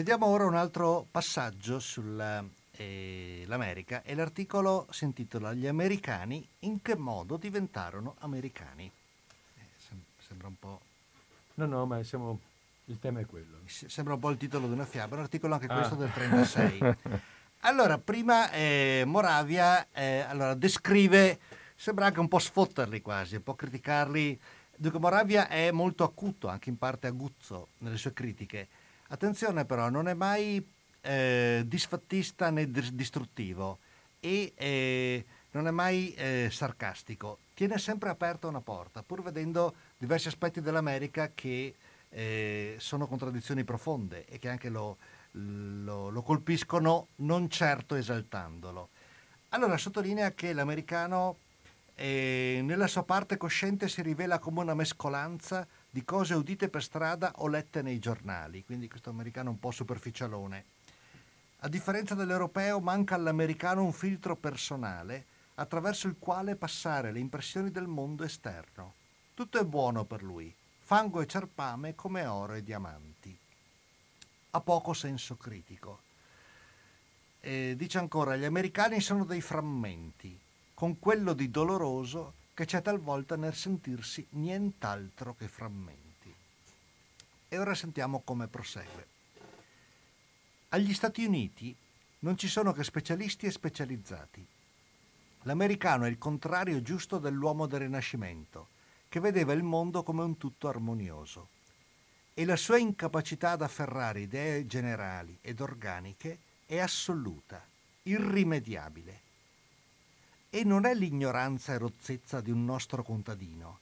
[0.02, 7.38] Vediamo ora un altro passaggio sull'America e l'articolo si intitola Gli americani in che modo
[7.38, 8.86] diventarono americani.
[9.58, 10.82] Eh, sem- sembra, un po',
[11.54, 12.40] No, no, ma siamo...
[12.86, 13.58] il tema è quello.
[13.66, 15.76] se- sembra un po' il titolo di una fiaba, un articolo anche Ah.
[15.76, 16.80] questo del 36.
[17.66, 21.40] Allora, prima eh, Moravia eh, allora, descrive,
[21.76, 24.40] sembra anche un po' sfotterli quasi, un po' criticarli.
[24.76, 28.68] Dunque Moravia è molto acuto, anche in parte aguzzo nelle sue critiche.
[29.12, 30.66] Attenzione però, non è mai
[31.02, 33.80] eh, disfattista né dis- distruttivo
[34.22, 40.30] e eh, non è mai eh, sarcastico, tiene sempre aperta una porta, pur vedendo diversi
[40.30, 41.76] aspetti dell'America che
[42.08, 44.96] eh, sono contraddizioni profonde e che anche lo,
[45.32, 48.90] lo, lo colpiscono non certo esaltandolo.
[49.50, 51.36] Allora sottolinea che l'americano
[51.96, 57.34] eh, nella sua parte cosciente si rivela come una mescolanza di cose udite per strada
[57.40, 60.66] o lette nei giornali, quindi questo americano un po' superficialone.
[61.60, 65.26] A differenza dell'europeo manca all'americano un filtro personale
[65.56, 68.94] attraverso il quale passare le impressioni del mondo esterno.
[69.34, 73.38] Tutto è buono per lui, fango e cerpame come oro e diamanti.
[74.52, 76.00] Ha poco senso critico.
[77.42, 80.40] E dice ancora, gli americani sono dei frammenti,
[80.74, 86.32] con quello di doloroso che c'è talvolta nel sentirsi nient'altro che frammenti.
[87.50, 89.08] E ora sentiamo come prosegue.
[90.70, 91.76] Agli Stati Uniti
[92.20, 94.46] non ci sono che specialisti e specializzati.
[95.42, 98.68] L'americano è il contrario giusto dell'uomo del Rinascimento,
[99.10, 101.48] che vedeva il mondo come un tutto armonioso.
[102.36, 106.38] E la sua incapacità ad afferrare idee generali ed organiche
[106.68, 107.66] è assoluta,
[108.04, 109.30] irrimediabile.
[110.54, 113.80] E non è l'ignoranza e rozzezza di un nostro contadino,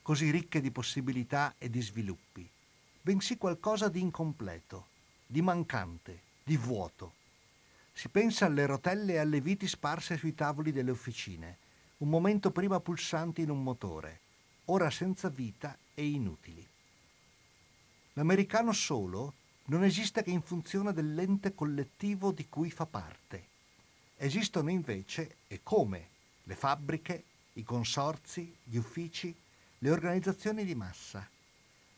[0.00, 2.48] così ricche di possibilità e di sviluppi,
[3.02, 4.86] bensì qualcosa di incompleto,
[5.26, 7.12] di mancante, di vuoto.
[7.92, 11.58] Si pensa alle rotelle e alle viti sparse sui tavoli delle officine,
[11.98, 14.20] un momento prima pulsanti in un motore,
[14.66, 16.66] ora senza vita e inutili.
[18.14, 19.34] L'americano solo
[19.66, 23.44] non esiste che in funzione dell'ente collettivo di cui fa parte.
[24.16, 26.08] Esistono invece, e come,
[26.44, 27.24] le fabbriche,
[27.54, 29.34] i consorzi, gli uffici,
[29.78, 31.28] le organizzazioni di massa,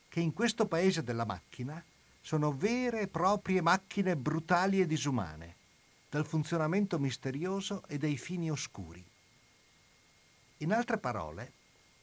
[0.09, 1.83] che in questo paese della macchina
[2.23, 5.57] sono vere e proprie macchine brutali e disumane,
[6.09, 9.05] dal funzionamento misterioso e dai fini oscuri.
[10.59, 11.53] In altre parole,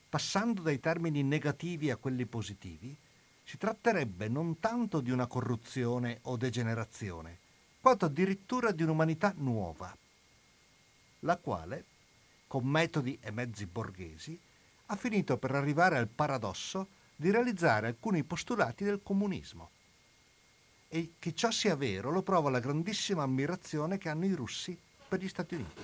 [0.10, 2.96] passando dai termini negativi a quelli positivi,
[3.44, 7.40] si tratterebbe non tanto di una corruzione o degenerazione,
[7.80, 9.96] quanto addirittura di un'umanità nuova,
[11.28, 11.84] la quale,
[12.48, 14.40] con metodi e mezzi borghesi,
[14.88, 19.70] ha finito per arrivare al paradosso di realizzare alcuni postulati del comunismo.
[20.88, 25.20] E che ciò sia vero lo prova la grandissima ammirazione che hanno i russi per
[25.20, 25.82] gli Stati Uniti.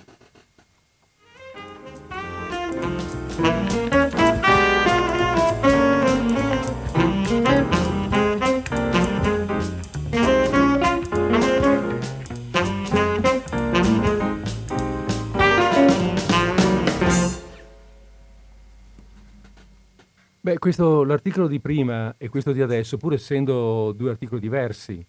[20.44, 25.02] Beh, questo, l'articolo di prima e questo di adesso, pur essendo due articoli diversi,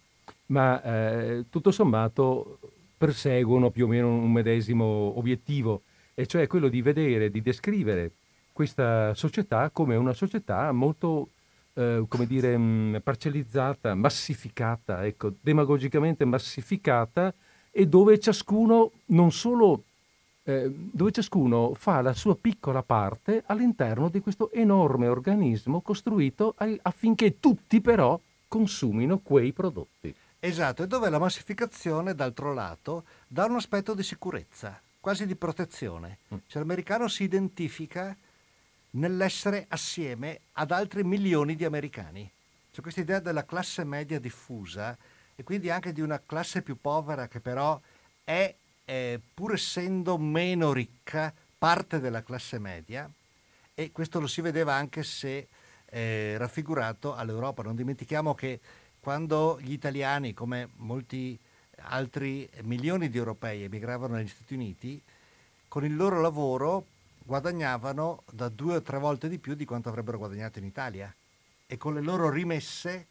[0.46, 2.58] ma eh, tutto sommato
[2.96, 5.82] perseguono più o meno un medesimo obiettivo,
[6.14, 8.12] e cioè quello di vedere, di descrivere
[8.50, 11.28] questa società come una società molto,
[11.74, 17.34] eh, come dire, mh, parcellizzata, massificata, ecco, demagogicamente massificata,
[17.70, 19.82] e dove ciascuno non solo
[20.48, 27.40] eh, dove ciascuno fa la sua piccola parte all'interno di questo enorme organismo costruito affinché
[27.40, 30.14] tutti però consumino quei prodotti.
[30.38, 36.18] Esatto, e dove la massificazione, d'altro lato, dà un aspetto di sicurezza, quasi di protezione.
[36.32, 36.38] Mm.
[36.46, 38.16] Cioè l'americano si identifica
[38.90, 42.30] nell'essere assieme ad altri milioni di americani.
[42.72, 44.96] C'è questa idea della classe media diffusa
[45.34, 47.80] e quindi anche di una classe più povera che però
[48.22, 48.54] è
[48.86, 53.10] eh, pur essendo meno ricca, parte della classe media
[53.74, 55.48] e questo lo si vedeva anche se
[55.84, 57.62] eh, raffigurato all'Europa.
[57.62, 58.60] Non dimentichiamo che
[59.00, 61.38] quando gli italiani, come molti
[61.82, 65.00] altri milioni di europei, emigravano negli Stati Uniti,
[65.68, 66.86] con il loro lavoro
[67.22, 71.12] guadagnavano da due o tre volte di più di quanto avrebbero guadagnato in Italia
[71.66, 73.06] e con le loro rimesse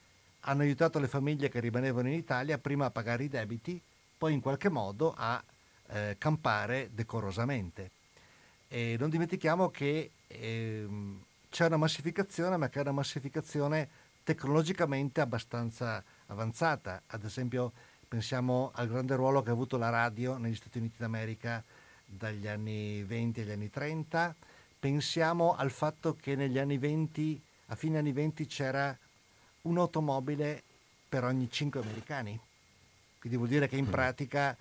[0.48, 3.82] hanno aiutato le famiglie che rimanevano in Italia prima a pagare i debiti,
[4.18, 5.44] poi in qualche modo a
[5.90, 7.92] eh, campare decorosamente.
[8.68, 13.88] E non dimentichiamo che ehm, c'è una massificazione, ma che è una massificazione
[14.24, 17.02] tecnologicamente abbastanza avanzata.
[17.08, 17.72] Ad esempio,
[18.08, 21.64] pensiamo al grande ruolo che ha avuto la radio negli Stati Uniti d'America
[22.06, 24.36] dagli anni 20 agli anni 30.
[24.80, 28.96] Pensiamo al fatto che negli anni 20, a fine anni 20, c'era
[29.62, 30.62] un'automobile
[31.08, 32.40] per ogni 5 americani.
[33.20, 33.92] Quindi vuol dire che in mm.
[33.92, 34.56] pratica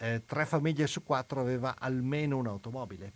[0.00, 3.12] eh, tre famiglie su quattro aveva almeno un'automobile.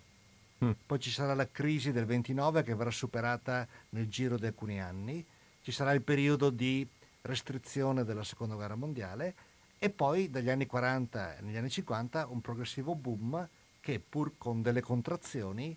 [0.65, 0.71] Mm.
[0.87, 5.25] Poi ci sarà la crisi del 29 che verrà superata nel giro di alcuni anni,
[5.63, 6.87] ci sarà il periodo di
[7.23, 9.35] restrizione della seconda guerra mondiale
[9.79, 13.49] e poi dagli anni 40 negli anni 50 un progressivo boom
[13.81, 15.75] che pur con delle contrazioni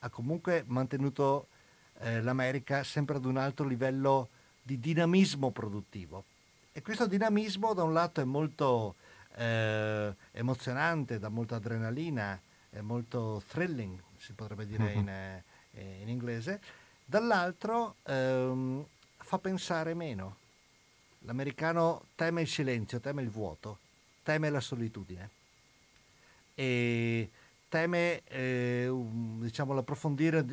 [0.00, 1.46] ha comunque mantenuto
[2.00, 4.28] eh, l'America sempre ad un alto livello
[4.60, 6.24] di dinamismo produttivo.
[6.72, 8.96] E questo dinamismo da un lato è molto
[9.38, 14.98] eh, emozionante, dà molta adrenalina, è molto thrilling, si potrebbe dire uh-huh.
[14.98, 15.44] in, eh,
[16.00, 16.60] in, inglese,
[17.04, 18.84] dall'altro ehm,
[19.16, 20.36] fa pensare meno.
[21.20, 23.78] L'americano teme il silenzio, teme il vuoto,
[24.22, 25.30] teme la solitudine
[26.54, 27.30] e
[27.68, 28.90] teme eh,
[29.38, 30.44] diciamo, l'approfondire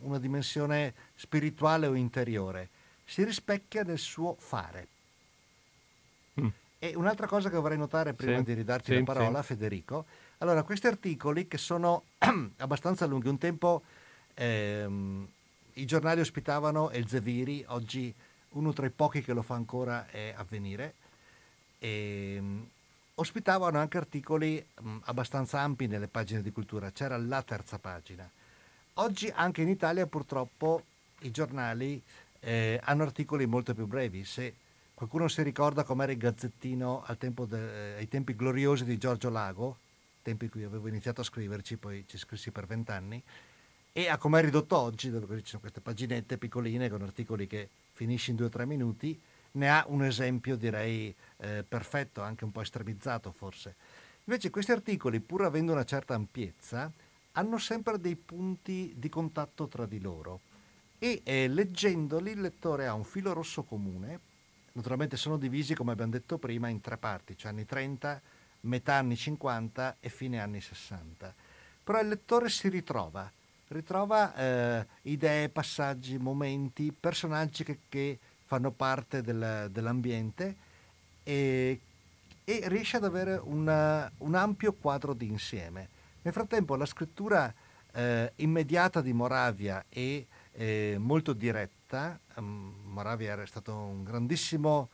[0.00, 2.68] una dimensione spirituale o interiore.
[3.04, 4.88] Si rispecchia nel suo fare.
[6.78, 9.46] E un'altra cosa che vorrei notare prima sì, di ridarti sì, la parola, sì.
[9.48, 10.04] Federico,
[10.38, 12.04] allora questi articoli che sono
[12.58, 13.82] abbastanza lunghi, un tempo
[14.34, 15.26] ehm,
[15.74, 18.14] i giornali ospitavano Elzeviri, oggi
[18.50, 20.94] uno tra i pochi che lo fa ancora è Avvenire,
[21.78, 22.68] e, ehm,
[23.14, 28.28] ospitavano anche articoli mh, abbastanza ampi nelle pagine di cultura, c'era la terza pagina.
[28.94, 30.82] Oggi anche in Italia purtroppo
[31.20, 32.02] i giornali
[32.40, 34.24] eh, hanno articoli molto più brevi.
[34.24, 34.54] Se
[34.96, 39.76] qualcuno si ricorda com'era il gazzettino de, eh, ai tempi gloriosi di Giorgio Lago,
[40.22, 43.22] tempi in cui avevo iniziato a scriverci, poi ci scrissi per vent'anni,
[43.92, 48.30] e a com'è ridotto oggi, dove ci sono queste paginette piccoline con articoli che finisci
[48.30, 49.20] in due o tre minuti,
[49.52, 53.74] ne ha un esempio direi eh, perfetto, anche un po' estremizzato forse.
[54.24, 56.90] Invece questi articoli, pur avendo una certa ampiezza,
[57.32, 60.40] hanno sempre dei punti di contatto tra di loro
[60.98, 64.20] e eh, leggendoli il lettore ha un filo rosso comune,
[64.76, 68.20] naturalmente sono divisi come abbiamo detto prima in tre parti, cioè anni 30,
[68.60, 71.34] metà anni 50 e fine anni 60.
[71.82, 73.30] Però il lettore si ritrova,
[73.68, 80.56] ritrova eh, idee, passaggi, momenti, personaggi che, che fanno parte del, dell'ambiente
[81.22, 81.80] e,
[82.44, 85.88] e, riesce ad avere una, un ampio quadro di insieme.
[86.22, 87.52] Nel frattempo la scrittura
[87.92, 94.88] eh, immediata di Moravia è eh, molto diretta, um, Moravia era stato un grandissimo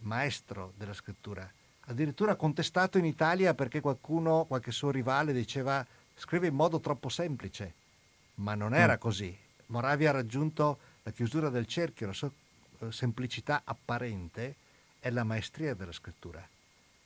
[0.00, 1.50] maestro della scrittura,
[1.86, 5.84] addirittura contestato in Italia perché qualcuno, qualche suo rivale diceva
[6.14, 7.72] scrive in modo troppo semplice,
[8.36, 8.98] ma non era mm.
[8.98, 9.34] così.
[9.68, 12.30] Moravia ha raggiunto la chiusura del cerchio, la sua
[12.80, 14.56] eh, semplicità apparente
[15.00, 16.46] è la maestria della scrittura.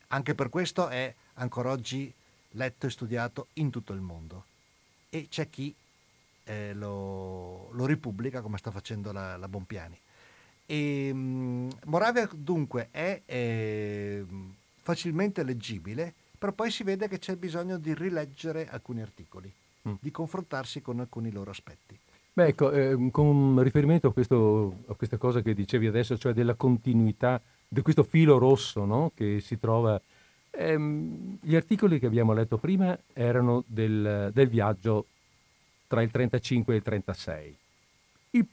[0.09, 2.13] Anche per questo è ancora oggi
[2.51, 4.45] letto e studiato in tutto il mondo.
[5.09, 5.73] E c'è chi
[6.45, 9.97] eh, lo, lo, ripubblica come sta facendo la, la Bompiani.
[10.73, 14.25] E, mh, Moravia dunque è eh,
[14.81, 19.53] facilmente leggibile, però poi si vede che c'è bisogno di rileggere alcuni articoli,
[19.87, 19.95] mm.
[20.01, 21.99] di confrontarsi con alcuni loro aspetti.
[22.33, 26.55] Beh, ecco, eh, con riferimento a, questo, a, questa cosa che dicevi adesso, cioè della
[26.55, 29.13] continuità, di questo filo rosso no?
[29.15, 30.01] che si trova,
[30.53, 35.05] ehm, gli articoli che abbiamo letto prima erano del, del viaggio
[35.87, 37.57] tra il 35 e il 36.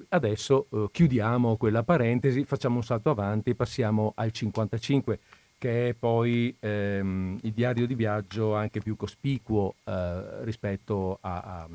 [0.10, 5.20] Adesso eh, chiudiamo quella parentesi, facciamo un salto avanti passiamo al 55,
[5.58, 11.70] che è poi ehm, il diario di viaggio anche più cospicuo eh, rispetto a, a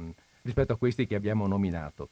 [0.44, 2.08] rispetto a questi che abbiamo nominato.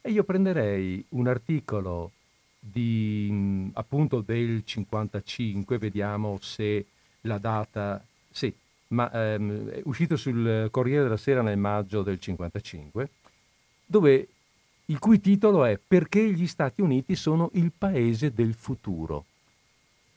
[0.00, 2.12] E io prenderei un articolo
[2.58, 6.86] di, appunto del 55, vediamo se
[7.22, 8.52] la data, sì,
[8.88, 13.08] ma ehm, è uscito sul Corriere della Sera nel maggio del 55,
[13.84, 14.28] dove,
[14.86, 19.24] il cui titolo è Perché gli Stati Uniti sono il paese del futuro.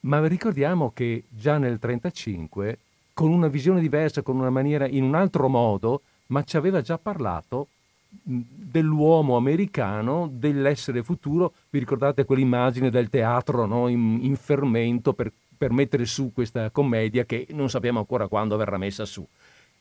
[0.02, 2.78] Ma ricordiamo che già nel 1935,
[3.14, 6.98] con una visione diversa, con una maniera, in un altro modo, ma ci aveva già
[6.98, 7.68] parlato
[8.10, 11.54] dell'uomo americano, dell'essere futuro.
[11.70, 13.88] Vi ricordate quell'immagine del teatro no?
[13.88, 18.78] in, in, fermento per, per mettere su questa commedia che non sappiamo ancora quando verrà
[18.78, 19.26] messa su.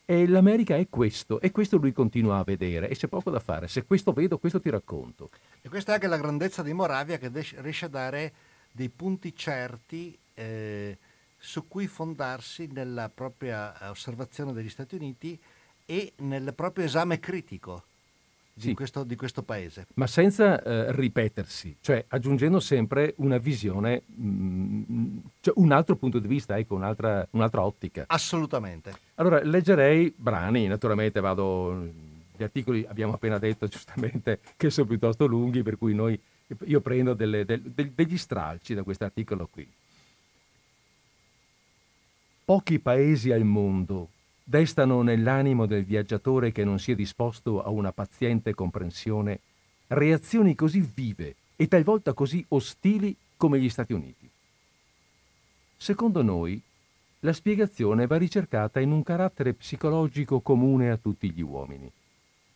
[0.09, 3.67] E l'America è questo, e questo lui continua a vedere, e c'è poco da fare.
[3.67, 5.29] Se questo vedo, questo ti racconto.
[5.61, 8.33] E questa è anche la grandezza di Moravia che riesce a dare
[8.71, 10.97] dei punti certi eh,
[11.37, 15.39] su cui fondarsi nella propria osservazione degli Stati Uniti
[15.85, 17.83] e nel proprio esame critico
[18.59, 18.73] sì.
[18.73, 19.87] questo, di questo, paese.
[19.95, 26.19] Ma senza eh, ripetersi, cioè aggiungendo sempre una visione, mh, mm, cioè un altro punto
[26.19, 28.05] di vista, ecco, un'altra, un'altra ottica.
[28.07, 28.93] Assolutamente.
[29.15, 31.73] Allora, leggerei brani, naturalmente vado,
[32.35, 36.19] gli articoli abbiamo appena detto giustamente che sono piuttosto lunghi, per cui noi,
[36.65, 39.69] io prendo delle, del, degli stralci da questo articolo qui.
[42.45, 44.09] Pochi paesi al mondo
[44.49, 49.41] destano nell'animo del viaggiatore che non sia disposto a una paziente comprensione
[49.89, 54.27] reazioni così vive e talvolta così ostili come gli Stati Uniti.
[55.77, 56.59] Secondo noi,
[57.19, 61.91] la spiegazione va ricercata in un carattere psicologico comune a tutti gli uomini,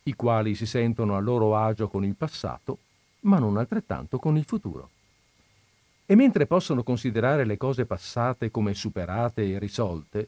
[0.04, 2.80] i quali si sentono a loro agio con il passato,
[3.22, 4.90] ma non altrettanto con il futuro.
[6.08, 10.28] E mentre possono considerare le cose passate come superate e risolte,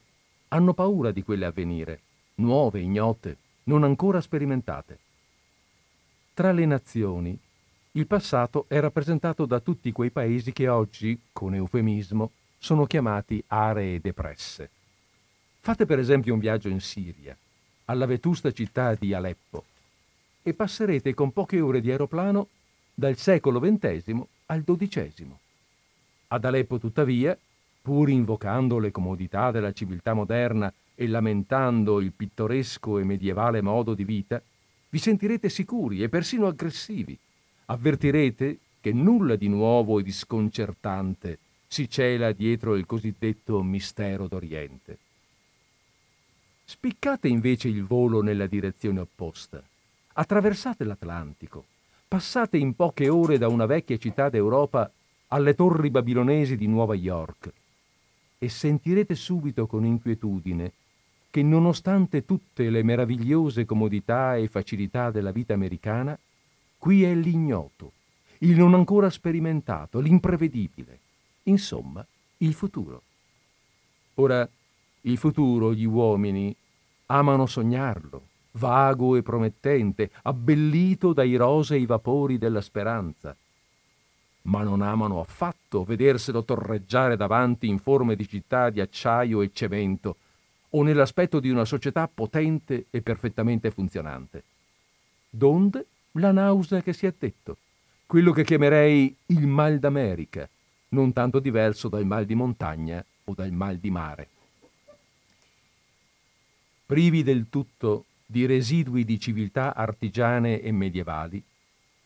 [0.49, 1.99] hanno paura di quelle a venire,
[2.35, 4.99] nuove, ignote, non ancora sperimentate.
[6.33, 7.37] Tra le nazioni,
[7.91, 14.01] il passato è rappresentato da tutti quei paesi che oggi, con eufemismo, sono chiamati aree
[14.01, 14.69] depresse.
[15.59, 17.35] Fate per esempio un viaggio in Siria,
[17.85, 19.63] alla vetusta città di Aleppo,
[20.43, 22.49] e passerete con poche ore di aeroplano
[22.93, 25.35] dal secolo XX al XII.
[26.27, 27.37] Ad Aleppo, tuttavia,
[27.85, 34.03] pur invocando le comodità della civiltà moderna e lamentando il pittoresco e medievale modo di
[34.03, 34.41] vita,
[34.89, 37.15] vi sentirete sicuri e persino aggressivi,
[37.65, 44.97] avvertirete che nulla di nuovo e di sconcertante si cela dietro il cosiddetto mistero d'Oriente.
[46.65, 49.61] Spiccate invece il volo nella direzione opposta,
[50.13, 51.63] attraversate l'Atlantico,
[52.07, 54.89] passate in poche ore da una vecchia città d'Europa
[55.27, 57.53] alle torri babilonesi di Nuova York
[58.37, 60.71] e sentirete subito con inquietudine
[61.29, 66.17] che nonostante tutte le meravigliose comodità e facilità della vita americana,
[66.85, 67.93] Qui è l'ignoto,
[68.41, 70.99] il non ancora sperimentato, l'imprevedibile.
[71.45, 72.05] Insomma,
[72.37, 73.01] il futuro.
[74.15, 74.47] Ora,
[75.01, 76.55] il futuro gli uomini
[77.07, 78.21] amano sognarlo,
[78.51, 83.35] vago e promettente, abbellito dai rosei vapori della speranza.
[84.45, 90.17] Ma non amano affatto vederselo torreggiare davanti in forme di città di acciaio e cemento,
[90.71, 94.43] o nell'aspetto di una società potente e perfettamente funzionante.
[95.29, 97.57] Donde la nausea che si è detto,
[98.05, 100.47] quello che chiamerei il mal d'America,
[100.89, 104.27] non tanto diverso dal mal di montagna o dal mal di mare.
[106.85, 111.43] Privi del tutto di residui di civiltà artigiane e medievali,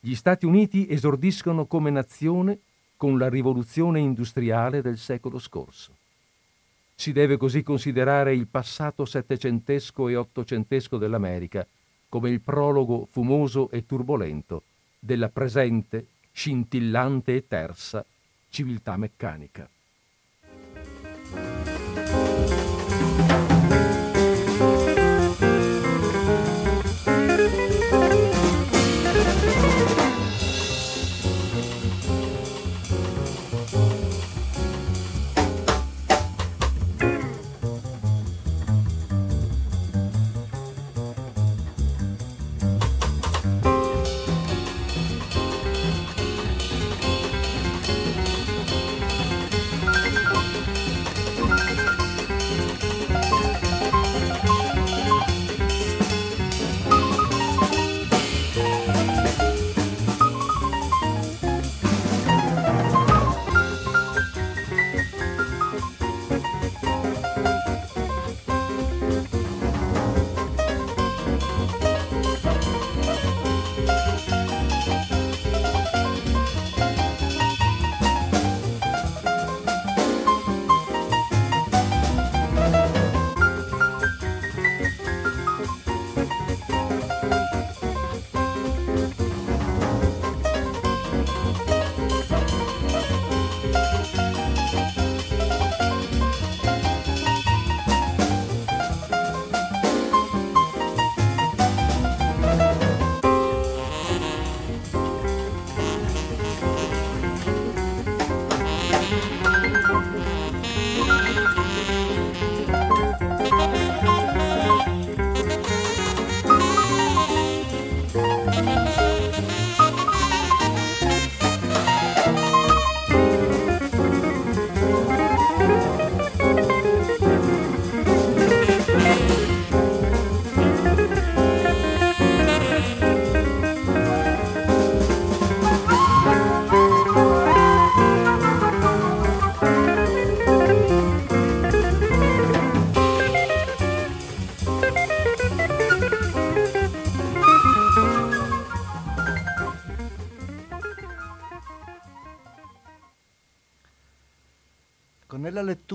[0.01, 2.59] gli Stati Uniti esordiscono come nazione
[2.95, 5.93] con la rivoluzione industriale del secolo scorso.
[6.95, 11.65] Si deve così considerare il passato settecentesco e ottocentesco dell'America
[12.07, 14.63] come il prologo fumoso e turbolento
[14.99, 18.03] della presente, scintillante e tersa
[18.49, 19.69] civiltà meccanica.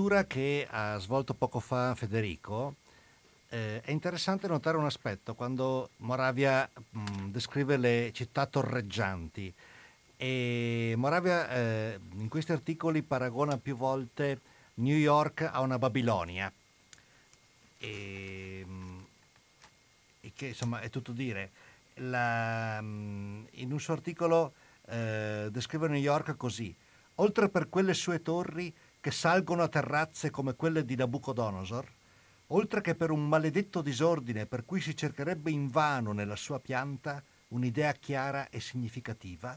[0.05, 2.75] Lettura che ha svolto poco fa Federico,
[3.49, 9.51] eh, è interessante notare un aspetto quando Moravia mh, descrive le città torreggianti
[10.15, 14.41] e Moravia eh, in questi articoli paragona più volte
[14.75, 16.53] New York a una Babilonia.
[17.79, 18.65] E,
[20.21, 21.49] e che insomma è tutto dire.
[21.95, 24.53] La, in un suo articolo
[24.87, 26.73] eh, descrive New York così.
[27.15, 28.71] Oltre per quelle sue torri
[29.05, 31.87] che salgono a terrazze come quelle di Nabucodonosor,
[32.47, 37.91] oltre che per un maledetto disordine per cui si cercherebbe invano nella sua pianta un'idea
[37.91, 39.55] chiara e significativa,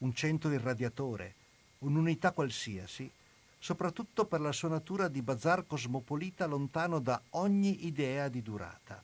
[0.00, 1.34] un centro irradiatore,
[1.78, 3.10] un'unità qualsiasi,
[3.58, 9.02] soprattutto per la sua natura di bazar cosmopolita lontano da ogni idea di durata.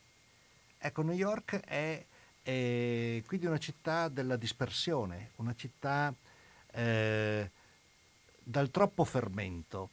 [0.77, 2.05] Ecco, New York è,
[2.43, 6.13] è quindi una città della dispersione, una città
[6.73, 7.49] eh,
[8.49, 9.91] dal troppo fermento,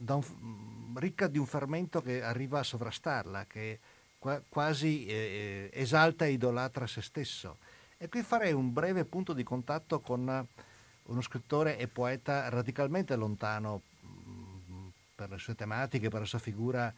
[0.00, 3.78] un, ricca di un fermento che arriva a sovrastarla, che
[4.18, 7.56] qua, quasi eh, eh, esalta e idolatra se stesso.
[7.96, 10.46] E qui farei un breve punto di contatto con
[11.04, 16.92] uno scrittore e poeta radicalmente lontano mm, per le sue tematiche, per la sua figura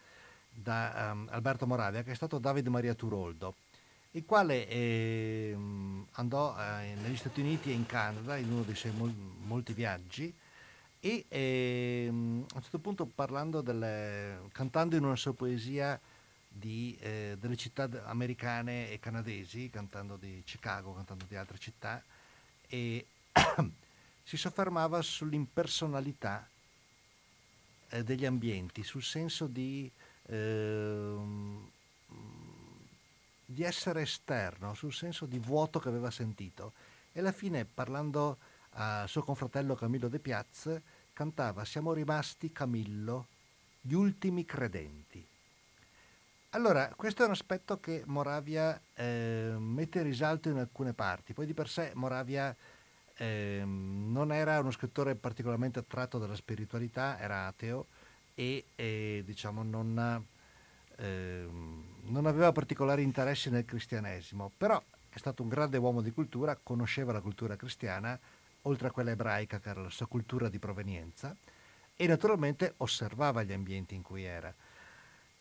[0.51, 3.55] da um, Alberto Moravia, che è stato David Maria Turoldo,
[4.13, 5.57] il quale eh,
[6.13, 10.35] andò eh, negli Stati Uniti e in Canada in uno dei suoi mol- molti viaggi
[11.05, 16.01] e eh, a un certo punto parlando delle, cantando in una sua poesia
[16.49, 22.03] di, eh, delle città americane e canadesi, cantando di Chicago, cantando di altre città,
[22.67, 23.05] e
[24.25, 26.49] si soffermava sull'impersonalità
[27.91, 29.91] eh, degli ambienti, sul senso di,
[30.29, 31.17] eh,
[33.45, 36.73] di essere esterno, sul senso di vuoto che aveva sentito.
[37.13, 38.39] E alla fine, parlando
[38.77, 40.81] a suo confratello Camillo De Piaz,
[41.15, 43.29] cantava Siamo rimasti, Camillo,
[43.81, 45.27] gli ultimi credenti.
[46.51, 51.33] Allora, questo è un aspetto che Moravia eh, mette in risalto in alcune parti.
[51.33, 52.55] Poi di per sé Moravia
[53.17, 57.87] eh, non era uno scrittore particolarmente attratto dalla spiritualità, era ateo
[58.35, 60.25] e eh, diciamo non,
[60.97, 66.59] ehm, non aveva particolari interessi nel cristianesimo, però è stato un grande uomo di cultura,
[66.61, 68.19] conosceva la cultura cristiana
[68.65, 71.37] oltre a quella ebraica che era la sua cultura di provenienza,
[71.97, 74.53] e naturalmente osservava gli ambienti in cui era.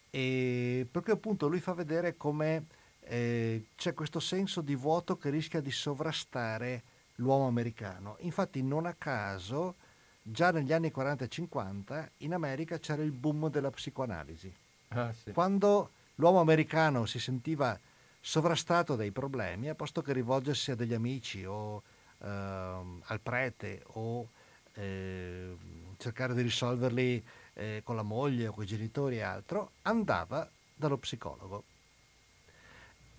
[0.09, 2.65] E perché appunto lui fa vedere come
[3.01, 6.83] eh, c'è questo senso di vuoto che rischia di sovrastare
[7.15, 8.17] l'uomo americano.
[8.19, 9.75] Infatti non a caso
[10.21, 14.53] già negli anni 40 e 50 in America c'era il boom della psicoanalisi.
[14.89, 15.31] Ah, sì.
[15.31, 17.77] Quando l'uomo americano si sentiva
[18.19, 21.81] sovrastato dai problemi, a posto che rivolgersi a degli amici o
[22.25, 24.29] al prete o
[24.75, 25.55] eh,
[25.97, 30.97] cercare di risolverli eh, con la moglie o con i genitori e altro, andava dallo
[30.97, 31.63] psicologo.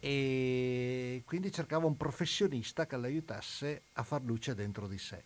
[0.00, 5.22] E quindi cercava un professionista che l'aiutasse a far luce dentro di sé.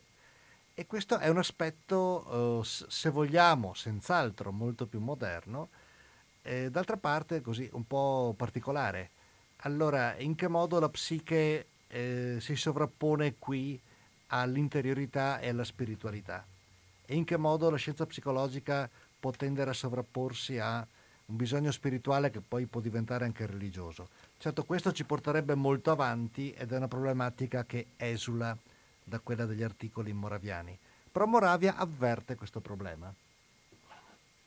[0.74, 5.70] E questo è un aspetto, eh, se vogliamo, senz'altro molto più moderno,
[6.70, 9.10] d'altra parte così un po' particolare.
[9.62, 13.78] Allora, in che modo la psiche eh, si sovrappone qui
[14.28, 16.44] all'interiorità e alla spiritualità
[17.10, 20.86] e in che modo la scienza psicologica può tendere a sovrapporsi a
[21.26, 24.08] un bisogno spirituale che poi può diventare anche religioso.
[24.38, 28.56] Certo, questo ci porterebbe molto avanti ed è una problematica che esula
[29.02, 30.78] da quella degli articoli moraviani.
[31.10, 33.12] Però Moravia avverte questo problema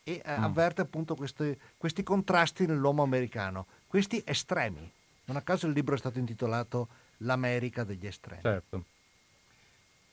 [0.03, 0.43] e eh, mm.
[0.43, 4.89] avverte appunto questi, questi contrasti nell'uomo americano, questi estremi.
[5.25, 6.87] Non a caso il libro è stato intitolato
[7.21, 8.41] l'America degli estremi.
[8.41, 8.83] Certo.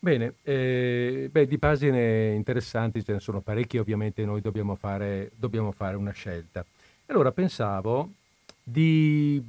[0.01, 5.73] Bene, eh, beh, di pagine interessanti ce ne sono parecchie, ovviamente noi dobbiamo fare, dobbiamo
[5.73, 6.65] fare una scelta.
[7.07, 8.13] Allora pensavo
[8.63, 9.43] di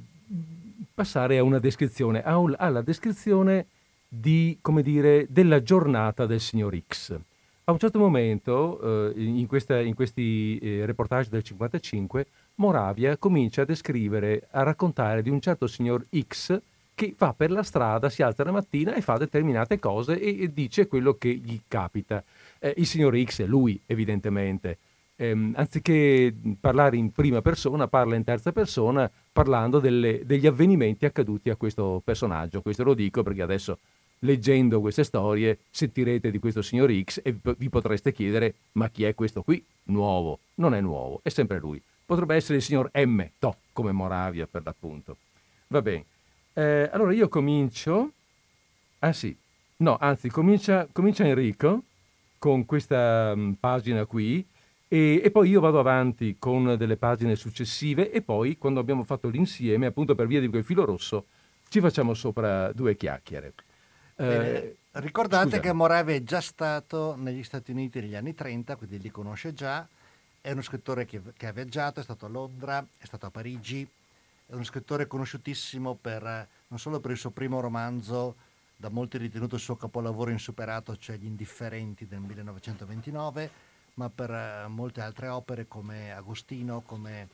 [0.92, 3.66] passare a una descrizione, a un, alla descrizione
[4.08, 7.16] di, dire, della giornata del signor X.
[7.64, 13.62] A un certo momento, eh, in, questa, in, questi eh, reportage del 55, Moravia comincia
[13.62, 16.60] a descrivere, a raccontare di un certo signor X
[17.00, 20.52] che va per la strada, si alza la mattina e fa determinate cose e, e
[20.52, 22.22] dice quello che gli capita.
[22.58, 24.76] Eh, il signor X è lui, evidentemente.
[25.16, 31.48] Eh, anziché parlare in prima persona, parla in terza persona, parlando delle, degli avvenimenti accaduti
[31.48, 32.60] a questo personaggio.
[32.60, 33.78] Questo lo dico perché adesso,
[34.18, 39.14] leggendo queste storie, sentirete di questo signor X e vi potreste chiedere: ma chi è
[39.14, 39.64] questo qui?
[39.84, 40.40] Nuovo.
[40.56, 41.80] Non è nuovo, è sempre lui.
[42.04, 45.16] Potrebbe essere il signor M, To, come Moravia per l'appunto.
[45.68, 46.04] Va bene.
[46.60, 48.12] Eh, allora io comincio.
[48.98, 49.34] Ah sì,
[49.76, 51.84] no, anzi, comincia, comincia Enrico
[52.36, 54.44] con questa um, pagina qui
[54.86, 59.28] e, e, poi io vado avanti con delle pagine successive e poi quando abbiamo fatto
[59.28, 61.26] l'insieme, appunto per via di quel filo rosso,
[61.68, 63.54] ci facciamo sopra due chiacchiere.
[64.16, 65.60] Eh, Ricordate Scusa.
[65.60, 69.86] che Moravi è già stato negli Stati Uniti negli anni 30, quindi li conosce già.
[70.42, 73.88] È uno scrittore che, che ha viaggiato, è stato a Londra, è stato a Parigi.
[74.50, 78.34] È uno scrittore conosciutissimo per, eh, non solo per il suo primo romanzo,
[78.74, 83.50] da molti ritenuto il suo capolavoro insuperato, cioè Gli Indifferenti del 1929,
[83.94, 87.28] ma per eh, molte altre opere come Agostino, come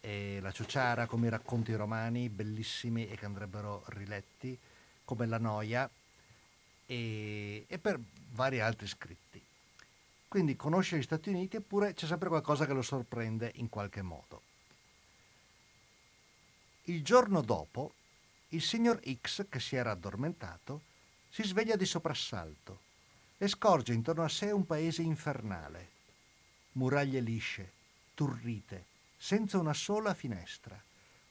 [0.00, 4.56] eh, La Ciociara, come i racconti romani, bellissimi e che andrebbero riletti,
[5.04, 5.90] come La Noia
[6.86, 7.98] e, e per
[8.30, 9.42] vari altri scritti.
[10.28, 14.42] Quindi conosce gli Stati Uniti eppure c'è sempre qualcosa che lo sorprende in qualche modo.
[16.84, 17.92] Il giorno dopo,
[18.48, 20.80] il signor X, che si era addormentato,
[21.28, 22.80] si sveglia di soprassalto
[23.38, 25.88] e scorge intorno a sé un paese infernale.
[26.72, 27.72] Muraglie lisce,
[28.14, 28.84] turrite,
[29.16, 30.80] senza una sola finestra,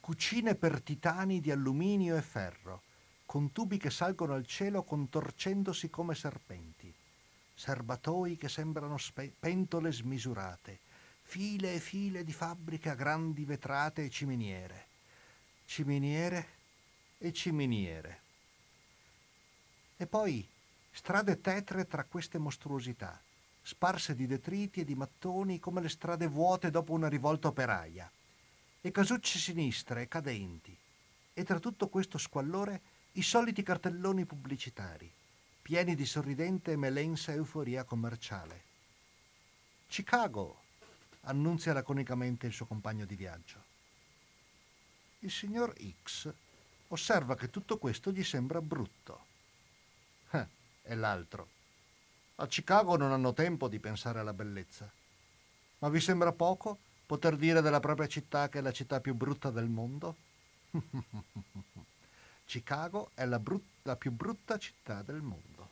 [0.00, 2.82] cucine per titani di alluminio e ferro,
[3.26, 6.92] con tubi che salgono al cielo contorcendosi come serpenti,
[7.54, 10.78] serbatoi che sembrano spe- pentole smisurate,
[11.22, 14.86] file e file di fabbriche a grandi vetrate e ciminiere,
[15.70, 16.48] ciminiere
[17.18, 18.20] e ciminiere.
[19.96, 20.44] E poi
[20.90, 23.22] strade tetre tra queste mostruosità,
[23.62, 28.10] sparse di detriti e di mattoni come le strade vuote dopo una rivolta operaia,
[28.80, 30.76] e casucce sinistre e cadenti,
[31.32, 32.80] e tra tutto questo squallore
[33.12, 35.08] i soliti cartelloni pubblicitari,
[35.62, 38.62] pieni di sorridente e melensa euforia commerciale.
[39.86, 40.62] Chicago,
[41.22, 43.69] annunzia laconicamente il suo compagno di viaggio.
[45.22, 46.32] Il signor X
[46.88, 49.26] osserva che tutto questo gli sembra brutto.
[50.30, 50.46] Eh,
[50.82, 51.48] e l'altro.
[52.36, 54.90] A Chicago non hanno tempo di pensare alla bellezza.
[55.80, 59.50] Ma vi sembra poco poter dire della propria città che è la città più brutta
[59.50, 60.16] del mondo?
[62.46, 65.68] Chicago è la, brut- la più brutta città del mondo.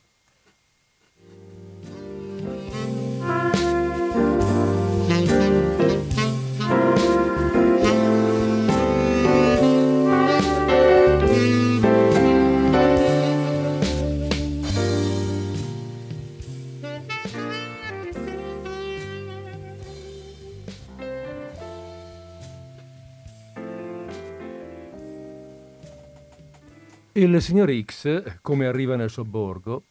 [27.19, 29.83] Il signor X, come arriva nel sobborgo,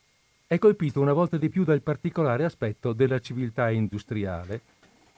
[0.47, 4.63] è colpito una volta di più dal particolare aspetto della civiltà industriale,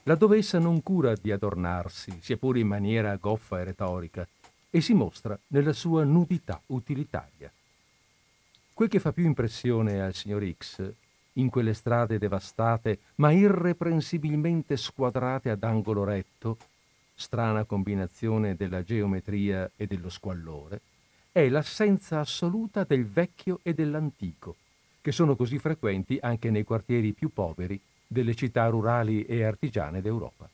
[0.03, 4.27] laddove essa non cura di adornarsi, sia pure in maniera goffa e retorica,
[4.71, 7.49] e si mostra nella sua nudità utilitaria.
[8.75, 10.93] Quel che fa più impressione al signor X,
[11.35, 16.57] in quelle strade devastate ma irreprensibilmente squadrate ad angolo retto,
[17.15, 20.81] strana combinazione della geometria e dello squallore,
[21.33, 24.57] è l'assenza assoluta del vecchio e dell'antico,
[25.01, 30.49] che sono così frequenti anche nei quartieri più poveri delle città rurali e artigiane d'Europa.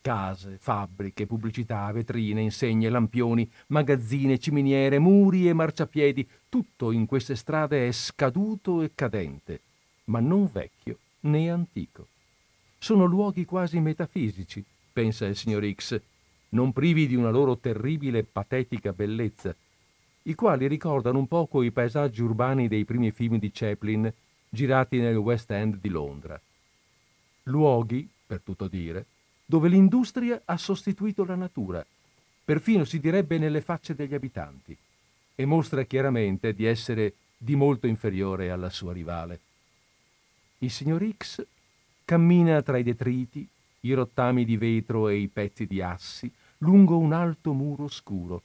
[0.00, 7.86] Case, fabbriche, pubblicità, vetrine, insegne, lampioni, magazzine, ciminiere, muri e marciapiedi, tutto in queste strade
[7.86, 9.60] è scaduto e cadente,
[10.06, 12.06] ma non vecchio né antico.
[12.78, 16.00] Sono luoghi quasi metafisici, pensa il signor X,
[16.48, 19.54] non privi di una loro terribile e patetica bellezza,
[20.24, 24.12] i quali ricordano un poco i paesaggi urbani dei primi film di Chaplin
[24.48, 26.40] girati nel West End di Londra.
[27.44, 29.06] Luoghi, per tutto dire,
[29.44, 31.84] dove l'industria ha sostituito la natura,
[32.44, 34.76] perfino si direbbe nelle facce degli abitanti,
[35.34, 39.40] e mostra chiaramente di essere di molto inferiore alla sua rivale.
[40.58, 41.44] Il signor X
[42.04, 43.46] cammina tra i detriti,
[43.80, 48.42] i rottami di vetro e i pezzi di assi lungo un alto muro scuro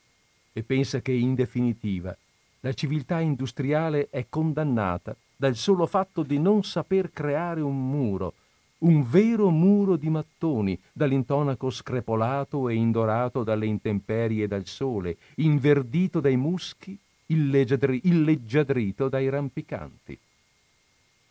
[0.57, 2.17] e pensa che in definitiva
[2.61, 8.33] la civiltà industriale è condannata dal solo fatto di non saper creare un muro,
[8.79, 16.19] un vero muro di mattoni, dall'intonaco screpolato e indorato dalle intemperie e dal sole, inverdito
[16.19, 16.97] dai muschi,
[17.27, 20.17] illeggiadri- illeggiadrito dai rampicanti.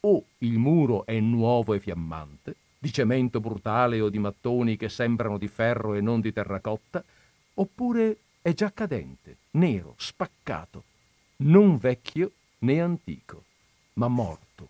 [0.03, 5.37] O il muro è nuovo e fiammante, di cemento brutale o di mattoni che sembrano
[5.37, 7.03] di ferro e non di terracotta,
[7.55, 10.84] oppure è già cadente, nero, spaccato,
[11.38, 13.42] non vecchio né antico,
[13.94, 14.68] ma morto.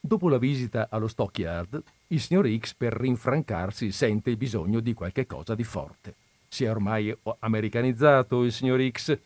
[0.00, 5.24] Dopo la visita allo stockyard, il signor X per rinfrancarsi sente il bisogno di qualche
[5.24, 6.16] cosa di forte.
[6.48, 9.16] Si è ormai americanizzato il signor X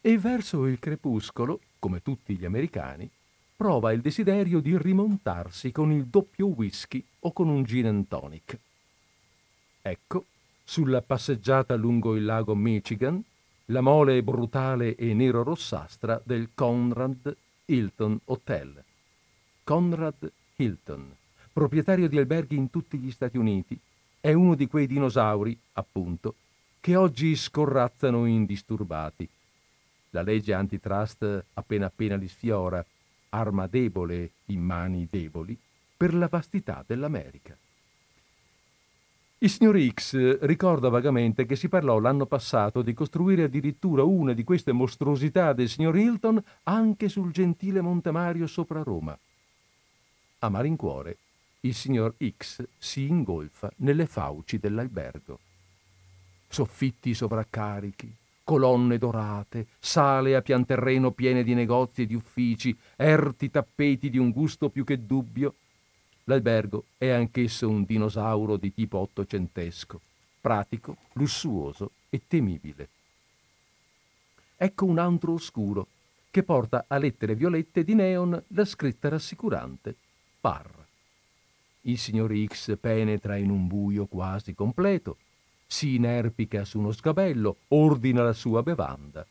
[0.00, 3.08] e verso il crepuscolo, come tutti gli americani,
[3.54, 8.58] prova il desiderio di rimontarsi con il doppio whisky o con un gin and tonic.
[9.80, 10.24] Ecco
[10.64, 13.22] sulla passeggiata lungo il lago Michigan,
[13.66, 17.36] la mole brutale e nero-rossastra del Conrad
[17.66, 18.82] Hilton Hotel.
[19.62, 21.14] Conrad Hilton,
[21.52, 23.78] proprietario di alberghi in tutti gli Stati Uniti,
[24.20, 26.34] è uno di quei dinosauri, appunto,
[26.80, 29.28] che oggi scorrazzano indisturbati.
[30.10, 32.84] La legge antitrust appena appena li sfiora,
[33.30, 35.58] arma debole in mani deboli,
[35.96, 37.56] per la vastità dell'America.
[39.44, 44.42] Il signor X ricorda vagamente che si parlò l'anno passato di costruire addirittura una di
[44.42, 49.14] queste mostruosità del signor Hilton anche sul gentile Monte Mario sopra Roma.
[50.38, 51.18] A malincuore,
[51.60, 55.38] il signor X si ingolfa nelle fauci dell'albergo.
[56.48, 58.10] Soffitti sovraccarichi,
[58.44, 64.30] colonne dorate, sale a pianterreno piene di negozi e di uffici, erti tappeti di un
[64.30, 65.56] gusto più che dubbio,
[66.24, 70.00] L'albergo è anch'esso un dinosauro di tipo ottocentesco,
[70.40, 72.88] pratico, lussuoso e temibile.
[74.56, 75.86] Ecco un antro oscuro
[76.30, 79.94] che porta a lettere violette di neon la scritta rassicurante
[80.40, 80.86] Par.
[81.82, 85.18] Il signor X penetra in un buio quasi completo,
[85.66, 89.26] si inerpica su uno sgabello, ordina la sua bevanda.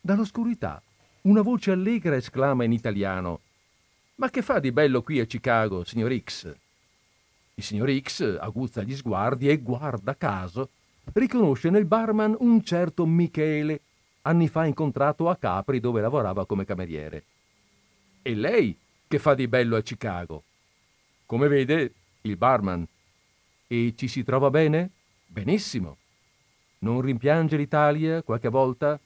[0.00, 0.82] Dall'oscurità
[1.22, 3.40] una voce allegra esclama in italiano
[4.16, 6.54] ma che fa di bello qui a Chicago, signor X?
[7.54, 10.70] Il signor X aguzza gli sguardi e, guarda caso,
[11.12, 13.80] riconosce nel barman un certo Michele,
[14.22, 17.24] anni fa incontrato a Capri dove lavorava come cameriere.
[18.22, 20.42] E lei che fa di bello a Chicago?
[21.26, 21.92] Come vede,
[22.22, 22.86] il barman.
[23.66, 24.90] E ci si trova bene?
[25.26, 25.96] Benissimo.
[26.80, 28.98] Non rimpiange l'Italia qualche volta?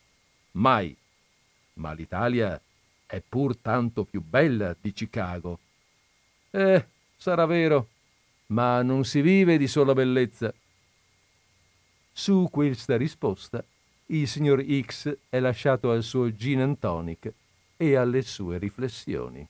[0.52, 0.96] Mai.
[1.74, 2.60] Ma l'Italia
[3.10, 5.58] è pur tanto più bella di Chicago.
[6.52, 6.86] Eh,
[7.16, 7.88] sarà vero,
[8.46, 10.54] ma non si vive di sola bellezza.
[12.12, 13.64] Su questa risposta
[14.06, 17.32] il signor X è lasciato al suo gin and tonic
[17.76, 19.46] e alle sue riflessioni.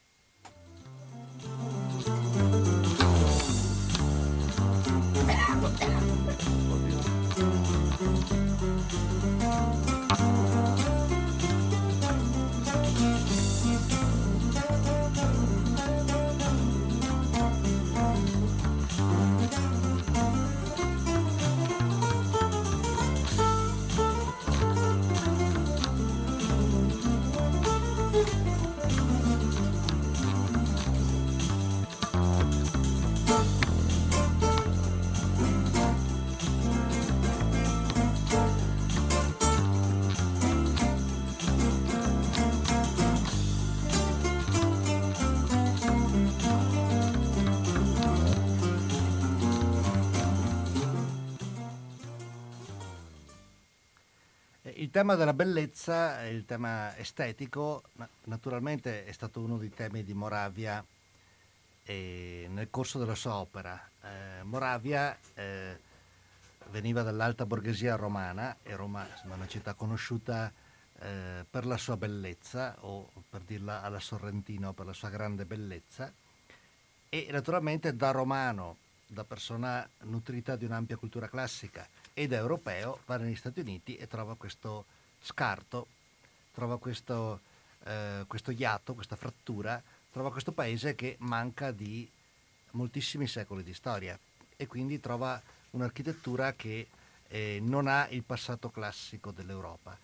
[54.80, 57.82] Il tema della bellezza, il tema estetico,
[58.24, 60.82] naturalmente è stato uno dei temi di Moravia
[61.84, 63.78] nel corso della sua opera.
[64.02, 65.78] Eh, Moravia eh,
[66.70, 70.50] veniva dall'alta borghesia romana e Roma è una città conosciuta
[71.00, 76.10] eh, per la sua bellezza, o per dirla alla Sorrentino, per la sua grande bellezza.
[77.10, 81.86] E naturalmente da romano, da persona nutrita di un'ampia cultura classica,
[82.20, 84.84] ed europeo va negli Stati Uniti e trova questo
[85.22, 85.86] scarto,
[86.52, 87.40] trova questo,
[87.84, 92.06] eh, questo iatto, questa frattura, trova questo paese che manca di
[92.72, 94.18] moltissimi secoli di storia
[94.54, 95.40] e quindi trova
[95.70, 96.88] un'architettura che
[97.28, 99.96] eh, non ha il passato classico dell'Europa.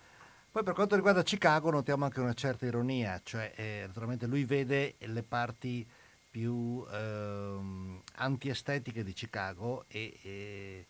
[0.51, 4.95] Poi per quanto riguarda Chicago notiamo anche una certa ironia, cioè eh, naturalmente lui vede
[4.97, 5.87] le parti
[6.31, 10.85] più eh, antiestetiche di Chicago e, e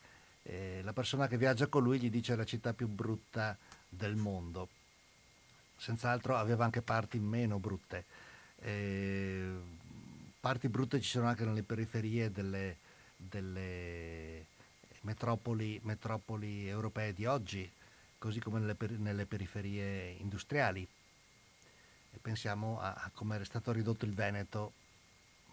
[0.48, 3.58] eh, la persona che viaggia con lui gli dice la città più brutta
[3.90, 4.70] del mondo.
[5.76, 8.06] Senz'altro aveva anche parti meno brutte.
[8.60, 9.52] Eh,
[10.40, 12.78] parti brutte ci sono anche nelle periferie delle,
[13.18, 14.46] delle
[15.02, 17.70] metropoli, metropoli, europee di oggi,
[18.18, 20.88] così come nelle, nelle periferie industriali.
[22.14, 24.72] E pensiamo a, a come è stato ridotto il Veneto,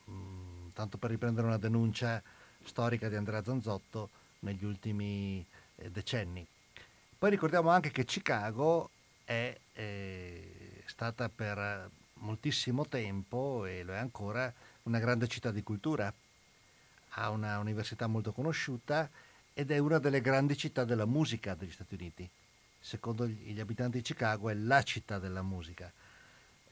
[0.04, 2.22] mh, mm, tanto per riprendere una denuncia
[2.62, 5.44] storica di Andrea Zanzotto, negli ultimi
[5.76, 6.46] eh, decenni.
[7.18, 8.90] Poi ricordiamo anche che Chicago
[9.24, 14.52] è eh, stata per moltissimo tempo, e lo è ancora,
[14.84, 16.12] una grande città di cultura.
[17.16, 19.08] Ha una università molto conosciuta
[19.52, 22.28] ed è una delle grandi città della musica degli Stati Uniti.
[22.80, 25.90] Secondo gli abitanti di Chicago è la città della musica.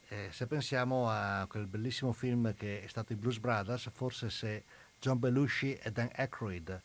[0.08, 4.64] Eh, se pensiamo a quel bellissimo film che è stato i Blues Brothers, forse se
[5.00, 6.82] John Belushi e Dan Aykroyd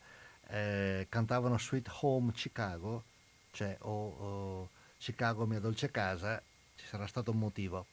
[0.50, 3.04] eh, cantavano Sweet Home Chicago,
[3.52, 6.42] cioè o, o Chicago mia dolce casa,
[6.76, 7.86] ci sarà stato un motivo.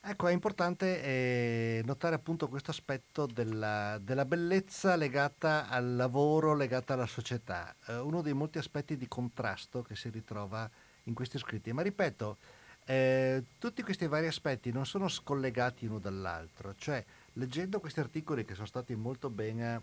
[0.00, 6.94] Ecco, è importante eh, notare appunto questo aspetto della, della, bellezza legata al lavoro, legata
[6.94, 10.70] alla società, eh, uno dei molti aspetti di contrasto che si ritrova
[11.04, 11.72] in questi scritti.
[11.72, 12.38] Ma ripeto,
[12.86, 18.54] eh, tutti questi vari aspetti non sono scollegati uno dall'altro, cioè leggendo questi articoli che
[18.54, 19.82] sono stati molto ben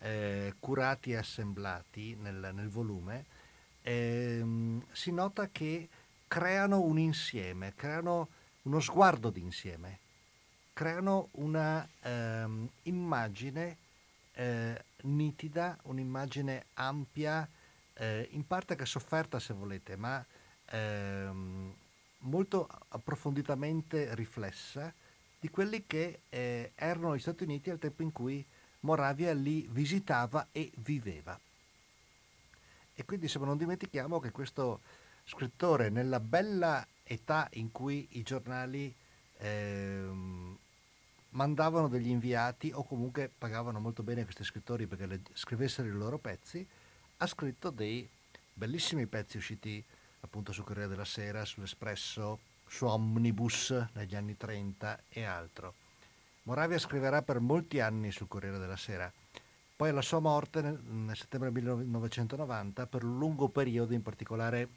[0.00, 3.26] eh, curati e assemblati nel, nel volume,
[3.82, 5.88] ehm, si nota che
[6.26, 8.28] creano un insieme, creano
[8.62, 9.98] uno sguardo d'insieme,
[10.72, 13.76] creano una ehm, immagine
[14.32, 17.48] eh, nitida, un'immagine ampia,
[17.94, 20.24] eh, in parte che sofferta se volete, ma
[20.70, 21.74] ehm,
[22.18, 24.92] molto approfonditamente riflessa
[25.38, 28.44] di quelli che eh, erano gli Stati Uniti al tempo in cui
[28.86, 31.38] Moravia li visitava e viveva.
[32.94, 34.80] E quindi insomma non dimentichiamo che questo
[35.24, 38.94] scrittore nella bella età in cui i giornali
[39.38, 40.08] eh,
[41.30, 46.18] mandavano degli inviati o comunque pagavano molto bene questi scrittori perché le, scrivessero i loro
[46.18, 46.66] pezzi,
[47.18, 48.08] ha scritto dei
[48.54, 49.84] bellissimi pezzi usciti
[50.20, 55.74] appunto su Corriere della Sera, sull'Espresso, su Omnibus negli anni 30 e altro.
[56.46, 59.12] Moravia scriverà per molti anni sul Corriere della Sera.
[59.74, 64.68] Poi alla sua morte nel, settembre 1990, per un lungo periodo, in particolare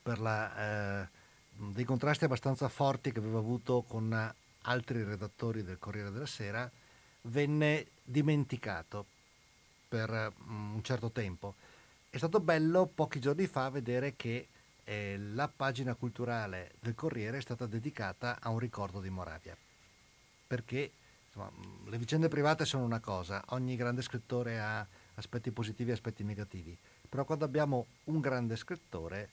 [0.00, 1.08] per la, eh,
[1.50, 4.32] dei contrasti abbastanza forti che aveva avuto con
[4.62, 6.70] altri redattori del Corriere della Sera,
[7.22, 9.06] venne dimenticato
[9.88, 11.56] per mm, un certo tempo.
[12.08, 14.46] È stato bello pochi giorni fa vedere che
[14.84, 19.56] eh, la pagina culturale del Corriere è stata dedicata a un ricordo di Moravia.
[20.48, 20.90] Perché
[21.26, 24.84] insomma, mm, le vicende private sono una cosa, ogni grande scrittore ha
[25.14, 26.76] aspetti positivi e aspetti negativi,
[27.08, 29.28] però quando abbiamo un grande scrittore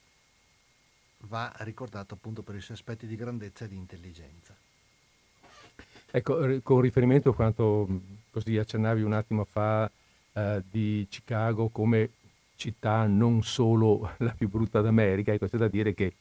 [1.20, 4.54] va ricordato appunto per i suoi aspetti di grandezza e di intelligenza.
[6.10, 7.88] Ecco, con riferimento a quanto
[8.30, 9.90] così accennavi un attimo fa
[10.32, 12.10] eh, di Chicago come
[12.56, 16.14] città non solo la più brutta d'America, ecco, c'è da dire che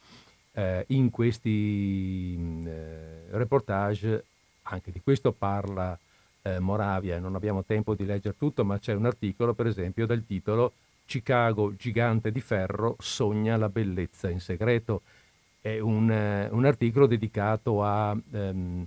[0.53, 4.25] eh, in questi eh, reportage
[4.67, 5.97] anche di questo parla
[6.41, 10.25] eh, Moravia, non abbiamo tempo di leggere tutto, ma c'è un articolo per esempio dal
[10.25, 10.73] titolo
[11.05, 15.01] Chicago, gigante di ferro, sogna la bellezza in segreto.
[15.61, 18.85] È un, uh, un articolo dedicato a, um,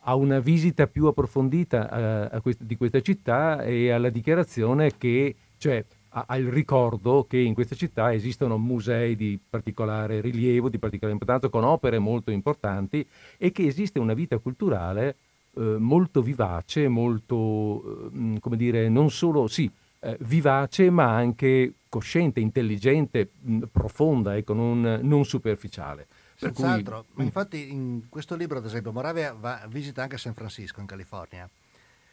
[0.00, 5.84] a, una visita più approfondita a quest- di questa città e alla dichiarazione che, cioè
[6.10, 11.64] al ricordo che in questa città esistono musei di particolare rilievo, di particolare importanza, con
[11.64, 13.06] opere molto importanti
[13.36, 15.16] e che esiste una vita culturale
[15.54, 22.40] eh, molto vivace, molto, eh, come dire, non solo, sì, eh, vivace ma anche cosciente,
[22.40, 26.06] intelligente, mh, profonda, ecco, non, non superficiale.
[26.38, 27.14] Per Senz'altro, cui...
[27.16, 31.48] ma infatti in questo libro, ad esempio, Moravia va, visita anche San Francisco in California.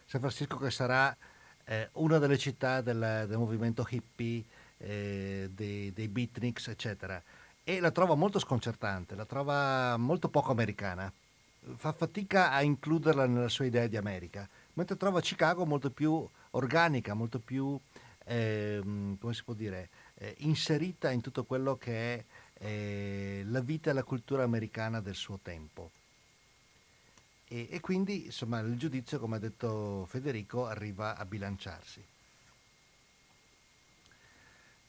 [0.06, 1.16] San Francisco che sarà
[1.66, 4.44] eh, una delle città del, del movimento hippie,
[4.78, 7.22] eh, dei, dei beatniks, eccetera.
[7.64, 11.12] E la trova molto sconcertante, la trova molto poco americana.
[11.76, 17.16] Fa fatica a includerla nella sua idea di America, mentre trova Chicago molto più organica,
[17.16, 17.78] molto più,
[18.26, 18.80] eh,
[19.20, 22.26] come si può dire, eh, inserita in tutto quello che è
[22.60, 25.90] eh, la vita e la cultura americana del suo tempo.
[27.48, 32.04] E, e quindi, insomma, il giudizio, come ha detto Federico, arriva a bilanciarsi.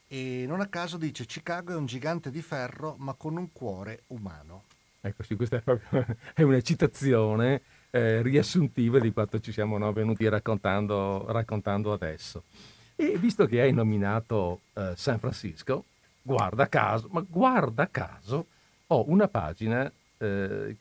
[0.09, 4.03] E non a caso dice Chicago è un gigante di ferro ma con un cuore
[4.09, 4.63] umano.
[5.01, 9.93] Ecco sì, questa è proprio è una citazione eh, riassuntiva di quanto ci siamo no,
[9.93, 12.45] venuti raccontando, raccontando, adesso.
[12.95, 15.85] E visto che hai nominato eh, San Francisco,
[16.23, 18.47] guarda caso, ma guarda caso,
[18.87, 20.77] ho una pagina eh,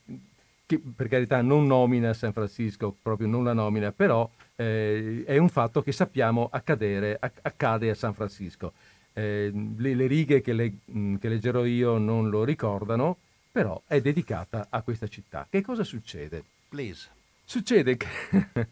[0.66, 5.48] che per carità non nomina San Francisco, proprio non la nomina, però eh, è un
[5.48, 8.72] fatto che sappiamo accadere, accade a San Francisco.
[9.12, 10.72] Eh, le, le, righe che, le,
[11.18, 13.16] che leggerò io non lo ricordano,
[13.50, 15.46] però è dedicata a questa città.
[15.48, 16.42] Che cosa succede?
[16.68, 17.08] Please.
[17.44, 18.06] Succede che,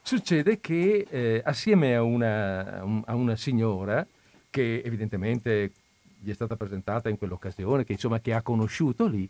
[0.00, 4.04] succede che eh, assieme a una, a una, signora
[4.48, 5.72] che evidentemente
[6.18, 9.28] gli è stata presentata in quell'occasione, che insomma che ha conosciuto lì,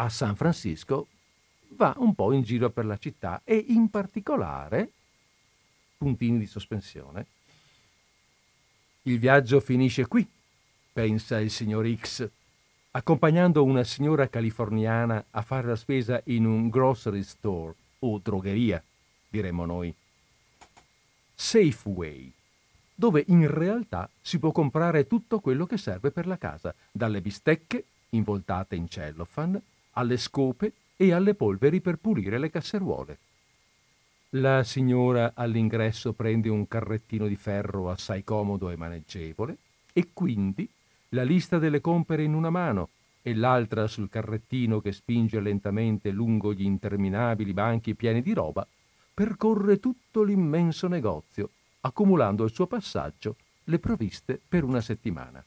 [0.00, 1.08] a San Francisco,
[1.76, 4.90] va un po' in giro per la città e in particolare,
[5.98, 7.26] puntini di sospensione,
[9.02, 10.26] il viaggio finisce qui,
[10.92, 12.26] pensa il signor X,
[12.92, 18.82] accompagnando una signora californiana a fare la spesa in un grocery store o drogheria,
[19.28, 19.94] diremmo noi.
[21.34, 22.32] Safeway,
[22.94, 27.84] dove in realtà si può comprare tutto quello che serve per la casa, dalle bistecche,
[28.10, 33.18] involtate in cellophane, alle scope e alle polveri per pulire le casseruole.
[34.34, 39.56] La signora all'ingresso prende un carrettino di ferro assai comodo e maneggevole
[39.92, 40.68] e quindi
[41.10, 42.90] la lista delle compere in una mano
[43.22, 48.66] e l'altra sul carrettino che spinge lentamente lungo gli interminabili banchi pieni di roba,
[49.12, 51.50] percorre tutto l'immenso negozio,
[51.80, 55.44] accumulando al suo passaggio le provviste per una settimana.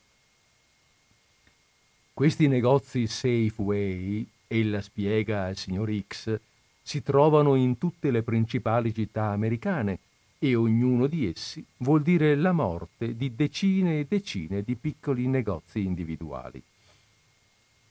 [2.15, 6.40] Questi negozi Safeway, ella spiega al signor X,
[6.80, 9.98] si trovano in tutte le principali città americane
[10.38, 15.84] e ognuno di essi vuol dire la morte di decine e decine di piccoli negozi
[15.84, 16.61] individuali.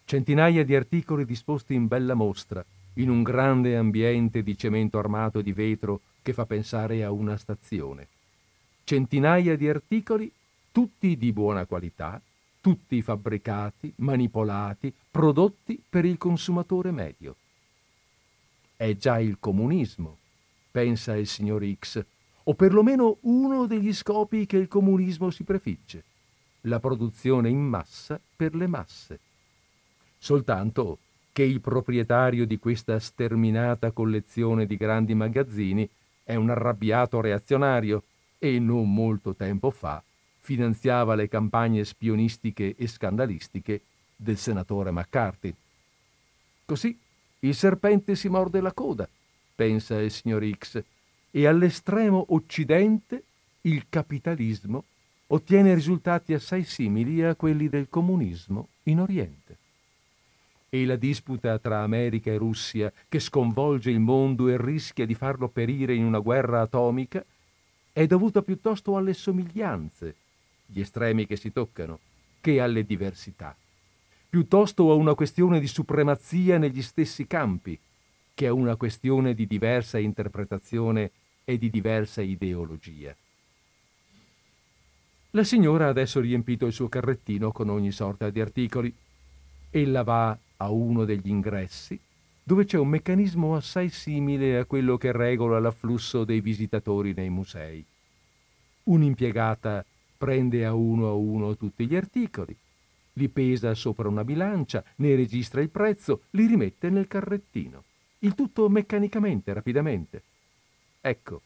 [0.04, 5.52] Centinaia di articoli disposti in bella mostra, in un grande ambiente di cemento armato di
[5.52, 8.06] vetro che fa pensare a una stazione.
[8.84, 10.30] Centinaia di articoli,
[10.70, 12.22] tutti di buona qualità,
[12.62, 17.36] tutti fabbricati, manipolati, prodotti per il consumatore medio
[18.82, 20.16] è già il comunismo,
[20.72, 22.04] pensa il signor X,
[22.42, 26.02] o perlomeno uno degli scopi che il comunismo si prefigge,
[26.62, 29.20] la produzione in massa per le masse.
[30.18, 30.98] Soltanto
[31.30, 35.88] che il proprietario di questa sterminata collezione di grandi magazzini
[36.24, 38.02] è un arrabbiato reazionario
[38.36, 40.02] e non molto tempo fa
[40.42, 43.80] finanziava le campagne spionistiche e scandalistiche
[44.16, 45.54] del senatore McCarthy.
[46.64, 46.98] Così
[47.40, 49.08] il serpente si morde la coda,
[49.54, 50.82] pensa il signor X,
[51.30, 53.22] e all'estremo occidente
[53.62, 54.84] il capitalismo
[55.28, 59.56] ottiene risultati assai simili a quelli del comunismo in Oriente.
[60.68, 65.48] E la disputa tra America e Russia, che sconvolge il mondo e rischia di farlo
[65.48, 67.24] perire in una guerra atomica,
[67.92, 70.14] è dovuta piuttosto alle somiglianze,
[70.72, 71.98] gli estremi che si toccano,
[72.40, 73.54] che alle diversità
[74.32, 77.78] piuttosto a una questione di supremazia negli stessi campi,
[78.32, 81.10] che a una questione di diversa interpretazione
[81.44, 83.14] e di diversa ideologia.
[85.32, 88.90] La signora ha adesso riempito il suo carrettino con ogni sorta di articoli.
[89.68, 92.00] Ella va a uno degli ingressi,
[92.42, 97.84] dove c'è un meccanismo assai simile a quello che regola l'afflusso dei visitatori nei musei.
[98.84, 99.84] Un'impiegata
[100.22, 102.56] prende a uno a uno tutti gli articoli,
[103.14, 107.82] li pesa sopra una bilancia, ne registra il prezzo, li rimette nel carrettino.
[108.20, 110.22] Il tutto meccanicamente, rapidamente.
[111.00, 111.42] Ecco,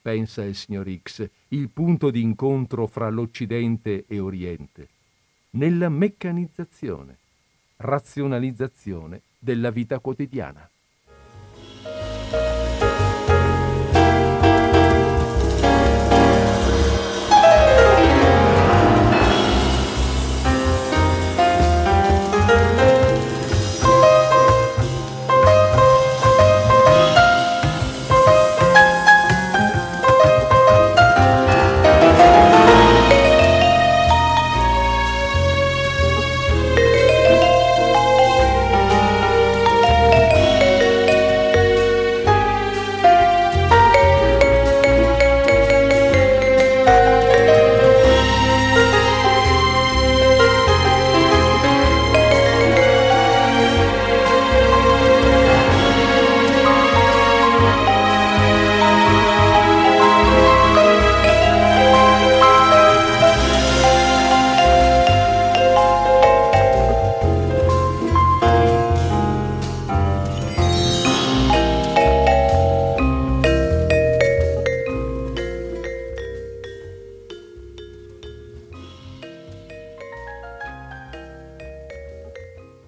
[0.00, 4.88] pensa il signor X, il punto di incontro fra l'Occidente e Oriente.
[5.50, 7.16] Nella meccanizzazione,
[7.78, 10.70] razionalizzazione della vita quotidiana.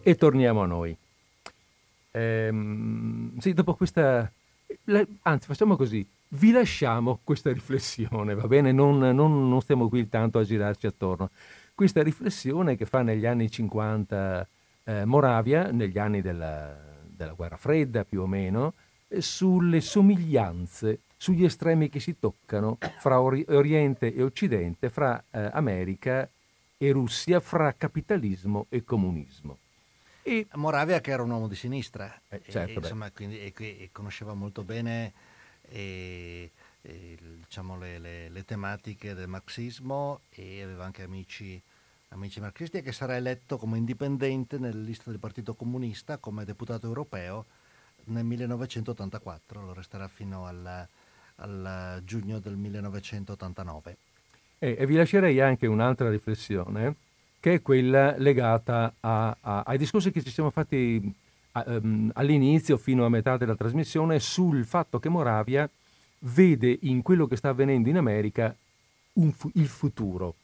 [0.03, 0.97] E torniamo a noi.
[2.13, 4.31] Ehm, sì, dopo questa...
[5.23, 8.73] Anzi, facciamo così, vi lasciamo questa riflessione, va bene?
[8.73, 11.31] Non, non, non stiamo qui tanto a girarci attorno.
[11.75, 14.49] Questa riflessione che fa negli anni 50
[14.85, 16.75] eh, Moravia, negli anni della,
[17.07, 18.75] della, guerra fredda più o meno,
[19.09, 25.51] eh, sulle somiglianze, sugli estremi che si toccano fra ori- Oriente e Occidente, fra eh,
[25.53, 26.29] America
[26.79, 29.59] e Russia, fra capitalismo e comunismo.
[30.23, 33.89] E Moravia che era un uomo di sinistra, eh, certo, e, insomma, quindi, e, e
[33.91, 35.13] conosceva molto bene
[35.63, 36.51] e,
[36.81, 41.61] diciamo, le, le, le, tematiche del marxismo e aveva anche amici,
[42.11, 46.87] amici marxisti e che sarà eletto come indipendente nella lista del Partito Comunista come deputato
[46.87, 47.47] europeo
[48.05, 50.87] nel 1984, lo resterà fino al,
[51.37, 53.97] al giugno del 1989.
[54.59, 56.95] E, e vi lascerei anche un'altra riflessione,
[57.43, 61.13] che è quella legata a, a, ai discorsi che ci siamo fatti
[61.51, 65.69] a, um, all'inizio, fino a metà della trasmissione, sul fatto che Moravia
[66.21, 68.55] vede in quello che sta avvenendo in America
[69.35, 70.37] fu- il futuro,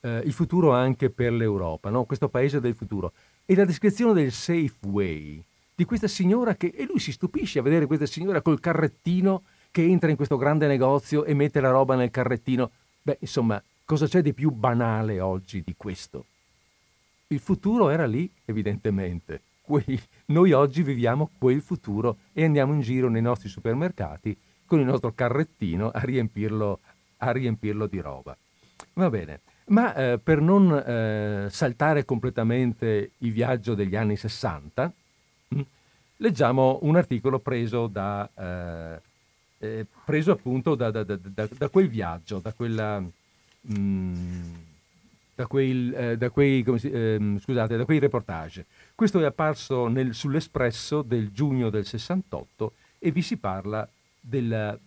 [0.00, 2.02] eh, il futuro anche per l'Europa, no?
[2.02, 3.12] questo paese del futuro.
[3.46, 5.40] E la descrizione del Safeway,
[5.72, 9.84] di questa signora che, e lui si stupisce a vedere questa signora col carrettino che
[9.84, 12.72] entra in questo grande negozio e mette la roba nel carrettino.
[13.02, 16.24] Beh, insomma, cosa c'è di più banale oggi di questo?
[17.32, 19.42] Il futuro era lì, evidentemente.
[20.26, 24.36] Noi oggi viviamo quel futuro e andiamo in giro nei nostri supermercati
[24.66, 26.80] con il nostro carrettino a riempirlo,
[27.18, 28.36] a riempirlo di roba.
[28.94, 34.92] Va bene, ma eh, per non eh, saltare completamente il viaggio degli anni 60,
[35.48, 35.64] mh, hm,
[36.16, 39.00] leggiamo un articolo preso da, eh,
[39.58, 42.98] eh, preso appunto da, da, da, quel viaggio, da quella...
[42.98, 44.54] Mh, mm,
[45.40, 48.66] da quei, eh, da, quei, si, eh, scusate, da quei, reportage.
[48.94, 53.88] Questo è apparso nel, sull'Espresso del giugno del 68 e vi si parla
[54.20, 54.78] della,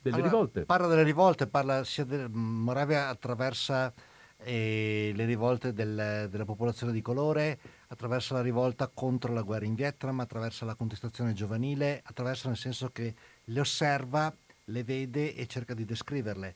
[0.00, 0.64] delle allora, rivolte.
[0.64, 3.92] Parla delle rivolte, parla sia del Moravia attraversa
[4.38, 7.58] eh, le rivolte del, della popolazione di colore,
[7.88, 12.88] attraverso la rivolta contro la guerra in Vietnam, attraverso la contestazione giovanile, attraverso nel senso
[12.92, 13.14] che
[13.44, 16.54] le osserva, le vede e cerca di descriverle.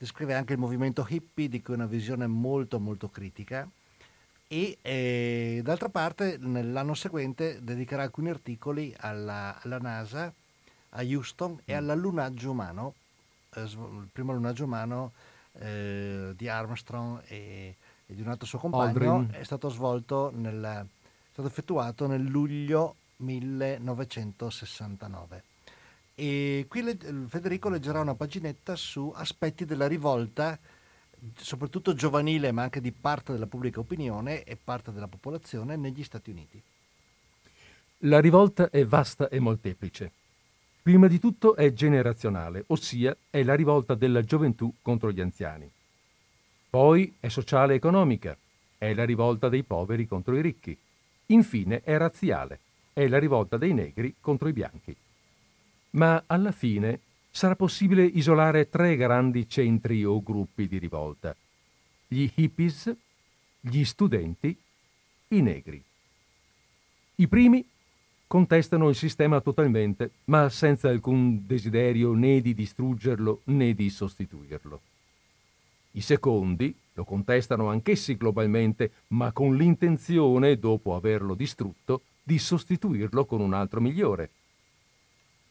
[0.00, 3.68] Descrive anche il movimento hippie, di cui è una visione molto molto critica.
[4.48, 10.32] E eh, d'altra parte, nell'anno seguente dedicherà alcuni articoli alla, alla NASA,
[10.88, 11.76] a Houston e mm.
[11.76, 12.94] all'allunaggio umano,
[13.56, 15.12] eh, il primo allunaggio umano
[15.58, 19.38] eh, di Armstrong e, e, di un altro suo compagno, Aldrin.
[19.38, 20.86] è stato svolto nel, è
[21.30, 25.49] stato effettuato nel luglio 1969.
[26.20, 26.98] E qui le,
[27.28, 30.58] Federico leggerà una paginetta su aspetti della rivolta,
[31.34, 36.28] soprattutto giovanile, ma anche di parte della pubblica opinione e parte della popolazione negli Stati
[36.28, 36.60] Uniti.
[38.00, 40.12] La rivolta è vasta e molteplice.
[40.82, 45.70] Prima di tutto è generazionale, ossia è la rivolta della gioventù contro gli anziani.
[46.68, 48.36] Poi è sociale e economica,
[48.76, 50.76] è la rivolta dei poveri contro i ricchi.
[51.28, 52.58] Infine è razziale,
[52.92, 54.94] è la rivolta dei negri contro i bianchi
[55.90, 57.00] ma alla fine
[57.30, 61.34] sarà possibile isolare tre grandi centri o gruppi di rivolta.
[62.06, 62.94] Gli hippies,
[63.60, 64.56] gli studenti,
[65.28, 65.82] i negri.
[67.16, 67.64] I primi
[68.26, 74.80] contestano il sistema totalmente, ma senza alcun desiderio né di distruggerlo né di sostituirlo.
[75.92, 83.40] I secondi lo contestano anch'essi globalmente, ma con l'intenzione, dopo averlo distrutto, di sostituirlo con
[83.40, 84.30] un altro migliore.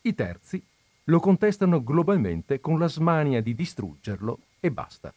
[0.01, 0.63] I terzi
[1.05, 5.13] lo contestano globalmente con la smania di distruggerlo e basta.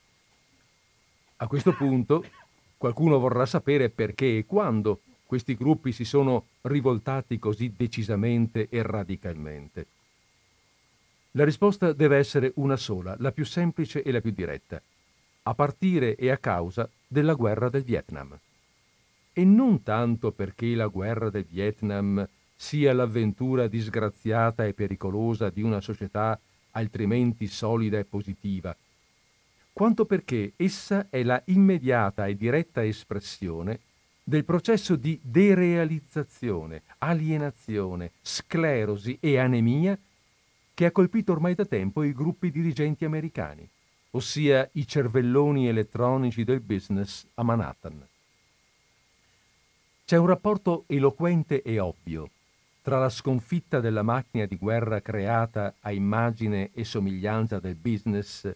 [1.37, 2.25] A questo punto
[2.77, 9.87] qualcuno vorrà sapere perché e quando questi gruppi si sono rivoltati così decisamente e radicalmente.
[11.33, 14.83] La risposta deve essere una sola, la più semplice e la più diretta,
[15.45, 18.39] a partire e a causa della guerra del Vietnam.
[19.33, 22.29] E non tanto perché la guerra del Vietnam
[22.63, 26.39] sia l'avventura disgraziata e pericolosa di una società
[26.71, 28.75] altrimenti solida e positiva,
[29.73, 33.81] quanto perché essa è la immediata e diretta espressione
[34.23, 39.99] del processo di derealizzazione, alienazione, sclerosi e anemia
[40.73, 43.69] che ha colpito ormai da tempo i gruppi dirigenti americani,
[44.13, 48.07] ossia i cervelloni elettronici del business a Manhattan.
[50.05, 52.31] C'è un rapporto eloquente e ovvio
[52.83, 58.53] tra la sconfitta della macchina di guerra creata a immagine e somiglianza del business,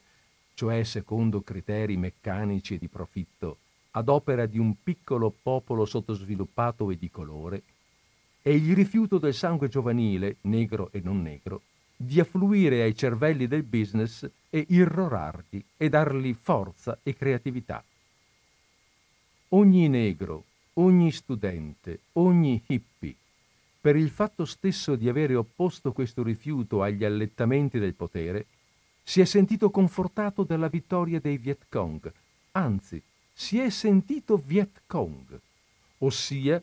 [0.55, 3.59] cioè secondo criteri meccanici di profitto,
[3.93, 7.63] ad opera di un piccolo popolo sottosviluppato e di colore,
[8.43, 11.63] e il rifiuto del sangue giovanile, negro e non negro,
[11.97, 17.83] di affluire ai cervelli del business e irrorarli e dargli forza e creatività.
[19.51, 20.45] Ogni negro,
[20.75, 23.15] ogni studente, ogni hippie,
[23.87, 28.47] per il fatto stesso di avere opposto questo rifiuto agli allettamenti del potere,
[29.05, 32.13] si è sentito confortato dalla vittoria dei Viet Cong,
[32.51, 33.01] anzi,
[33.33, 35.39] si è sentito Viet Cong,
[35.99, 36.61] ossia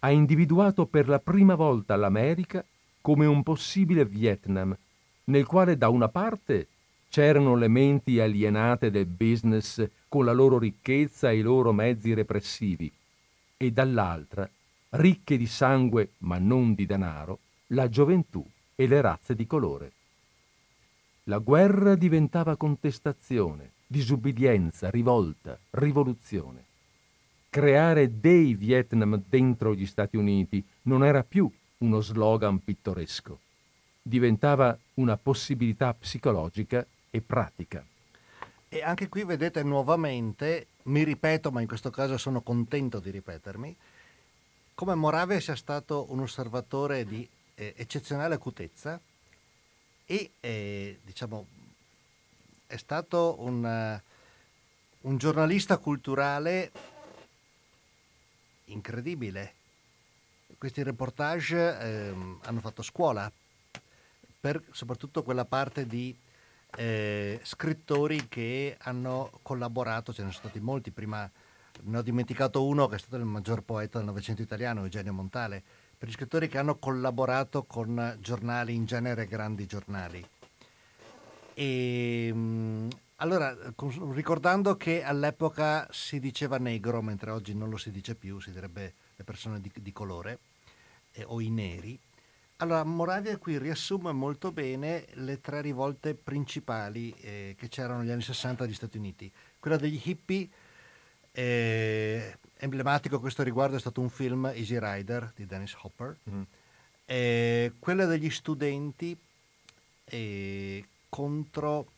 [0.00, 2.62] ha individuato per la prima volta l'America
[3.00, 4.76] come un possibile Vietnam,
[5.24, 6.66] nel quale da una parte
[7.08, 12.92] c'erano le menti alienate del business con la loro ricchezza e i loro mezzi repressivi,
[13.56, 14.46] e dall'altra
[14.90, 17.38] ricche di sangue ma non di denaro,
[17.68, 18.44] la gioventù
[18.74, 19.92] e le razze di colore.
[21.24, 26.64] La guerra diventava contestazione, disubbidienza, rivolta, rivoluzione.
[27.50, 33.38] Creare dei Vietnam dentro gli Stati Uniti non era più uno slogan pittoresco,
[34.02, 37.84] diventava una possibilità psicologica e pratica.
[38.70, 43.76] E anche qui vedete nuovamente, mi ripeto, ma in questo caso sono contento di ripetermi,
[44.78, 49.00] come Moravia sia stato un osservatore di eh, eccezionale acutezza
[50.06, 51.46] e eh, diciamo
[52.64, 56.70] è stato un, uh, un giornalista culturale
[58.66, 59.54] incredibile.
[60.56, 63.28] Questi reportage eh, hanno fatto scuola
[64.40, 66.16] per soprattutto quella parte di
[66.76, 71.28] eh, scrittori che hanno collaborato, ce ne sono stati molti, prima
[71.82, 75.62] ne ho dimenticato uno che è stato il maggior poeta del Novecento italiano, Eugenio Montale,
[75.96, 80.26] per gli scrittori che hanno collaborato con giornali, in genere grandi giornali.
[81.54, 83.56] E, ehm, allora,
[84.12, 88.94] ricordando che all'epoca si diceva negro, mentre oggi non lo si dice più, si direbbe
[89.16, 90.38] le persone di, di colore
[91.12, 91.98] eh, o i neri,
[92.60, 98.22] allora, Moravia qui riassume molto bene le tre rivolte principali eh, che c'erano negli anni
[98.22, 99.30] 60 negli Stati Uniti.
[99.60, 100.48] Quella degli hippie,
[101.32, 106.16] eh, emblematico a questo riguardo è stato un film Easy Rider di Dennis Hopper.
[106.30, 106.42] Mm.
[107.06, 109.16] Eh, quella degli studenti
[110.04, 111.92] eh, contro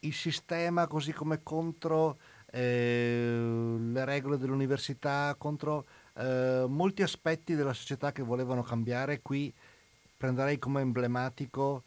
[0.00, 2.18] il sistema, così come contro
[2.50, 5.84] eh, le regole dell'università, contro
[6.14, 9.20] eh, molti aspetti della società che volevano cambiare.
[9.20, 9.52] Qui
[10.16, 11.82] prenderei come emblematico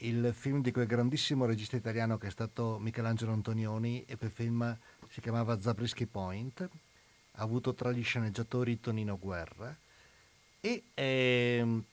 [0.00, 4.76] il film di quel grandissimo regista italiano che è stato Michelangelo Antonioni e quel film
[5.08, 6.68] si chiamava Zabriskie Point,
[7.32, 9.76] ha avuto tra gli sceneggiatori Tonino Guerra
[10.60, 11.84] e ehm,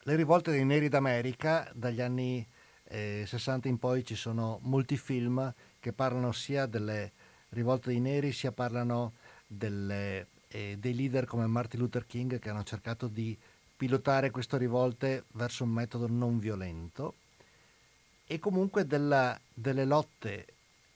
[0.00, 2.46] le rivolte dei neri d'America dagli anni
[2.84, 7.12] eh, 60 in poi ci sono molti film che parlano sia delle
[7.50, 9.12] rivolte dei neri sia parlano
[9.46, 13.36] delle eh, dei leader come Martin Luther King che hanno cercato di
[13.78, 17.14] pilotare queste rivolte verso un metodo non violento
[18.26, 20.46] e comunque della, delle lotte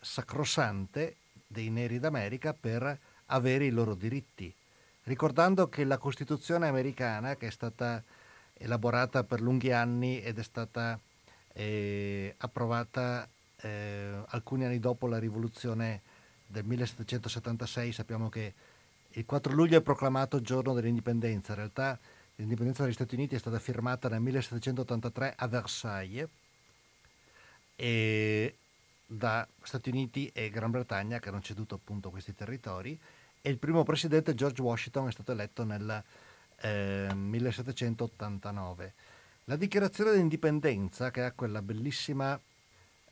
[0.00, 4.52] sacrosante dei neri d'America per avere i loro diritti,
[5.04, 8.02] ricordando che la Costituzione americana, che è stata
[8.54, 10.98] elaborata per lunghi anni ed è stata
[11.52, 13.28] eh, approvata
[13.60, 16.00] eh, alcuni anni dopo la rivoluzione
[16.48, 18.52] del 1776, sappiamo che
[19.08, 21.98] il 4 luglio è proclamato giorno dell'indipendenza, in realtà
[22.42, 26.28] l'indipendenza degli Stati Uniti è stata firmata nel 1783 a Versailles
[27.76, 28.56] e
[29.06, 32.98] da Stati Uniti e Gran Bretagna che hanno ceduto appunto questi territori
[33.40, 36.02] e il primo presidente George Washington è stato eletto nel
[36.60, 38.92] eh, 1789.
[39.44, 42.38] La dichiarazione di indipendenza, che ha quella bellissima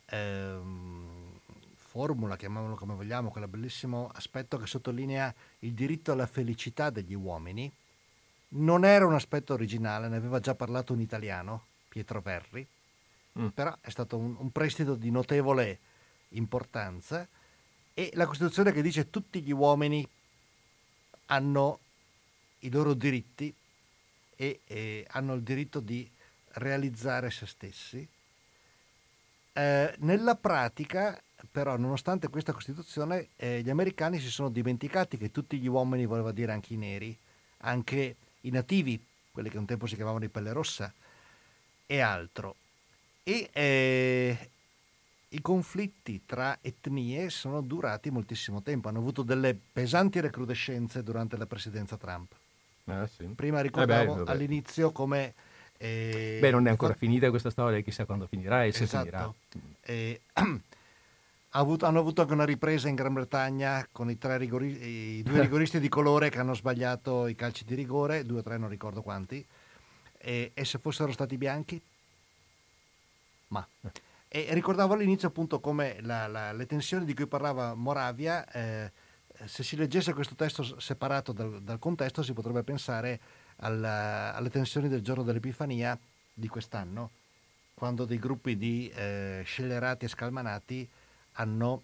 [0.05, 1.39] ehm,
[1.75, 7.71] formula, chiamiamolo come vogliamo, quel bellissimo aspetto che sottolinea il diritto alla felicità degli uomini,
[8.53, 12.65] non era un aspetto originale, ne aveva già parlato un italiano, Pietro Verri,
[13.39, 13.47] mm.
[13.47, 15.79] però è stato un, un prestito di notevole
[16.29, 17.27] importanza
[17.93, 20.07] e la Costituzione che dice tutti gli uomini
[21.27, 21.79] hanno
[22.59, 23.53] i loro diritti
[24.35, 26.09] e, e hanno il diritto di
[26.53, 28.07] realizzare se stessi.
[29.53, 35.57] Eh, nella pratica però nonostante questa Costituzione eh, gli americani si sono dimenticati che tutti
[35.57, 37.17] gli uomini voleva dire anche i neri,
[37.59, 40.93] anche i nativi, quelli che un tempo si chiamavano i pelle rossa
[41.85, 42.55] e altro.
[43.23, 44.49] E eh,
[45.29, 51.45] i conflitti tra etnie sono durati moltissimo tempo, hanno avuto delle pesanti recrudescenze durante la
[51.45, 52.33] presidenza Trump.
[52.85, 53.25] Ah, sì.
[53.25, 55.33] Prima ricordavo eh beh, all'inizio come...
[55.77, 56.99] Eh, beh, non è ancora fa...
[56.99, 59.03] finita questa storia, chissà quando finirà e se esatto.
[59.03, 59.33] finirà.
[59.81, 60.21] Eh,
[61.59, 65.79] avuto, hanno avuto anche una ripresa in Gran Bretagna con i, rigori, i due rigoristi
[65.79, 69.45] di colore che hanno sbagliato i calci di rigore, due o tre non ricordo quanti,
[70.17, 71.81] e, e se fossero stati bianchi?
[73.47, 73.67] Ma...
[74.33, 78.89] E ricordavo all'inizio appunto come la, la, le tensioni di cui parlava Moravia, eh,
[79.43, 83.19] se si leggesse questo testo separato dal, dal contesto si potrebbe pensare
[83.57, 85.99] alla, alle tensioni del giorno dell'Epifania
[86.33, 87.09] di quest'anno,
[87.73, 90.89] quando dei gruppi di eh, scellerati e scalmanati
[91.41, 91.81] hanno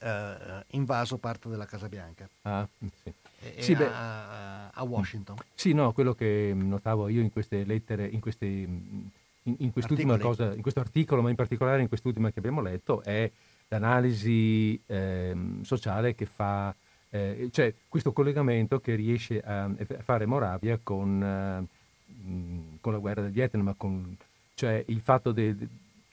[0.00, 2.28] eh, invaso parte della Casa Bianca.
[2.42, 2.66] Ah,
[3.02, 3.12] sì.
[3.40, 5.36] E, sì, a, a, Washington.
[5.54, 9.08] Sì, no, quello che notavo io in queste lettere, in, queste, in,
[9.42, 10.36] in quest'ultima Articoli.
[10.36, 13.30] cosa, in questo articolo, ma in particolare in quest'ultima che abbiamo letto, è
[13.68, 16.74] l'analisi eh, sociale che fa,
[17.10, 23.22] eh, cioè questo collegamento che riesce a, a fare Moravia con, eh, con, la guerra
[23.22, 24.16] del Vietnam, con,
[24.54, 25.54] cioè il fatto de,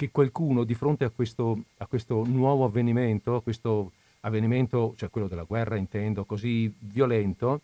[0.02, 3.91] che qualcuno di fronte a questo, a questo nuovo avvenimento, a questo
[4.22, 7.61] avvenimento, cioè quello della guerra intendo, così violento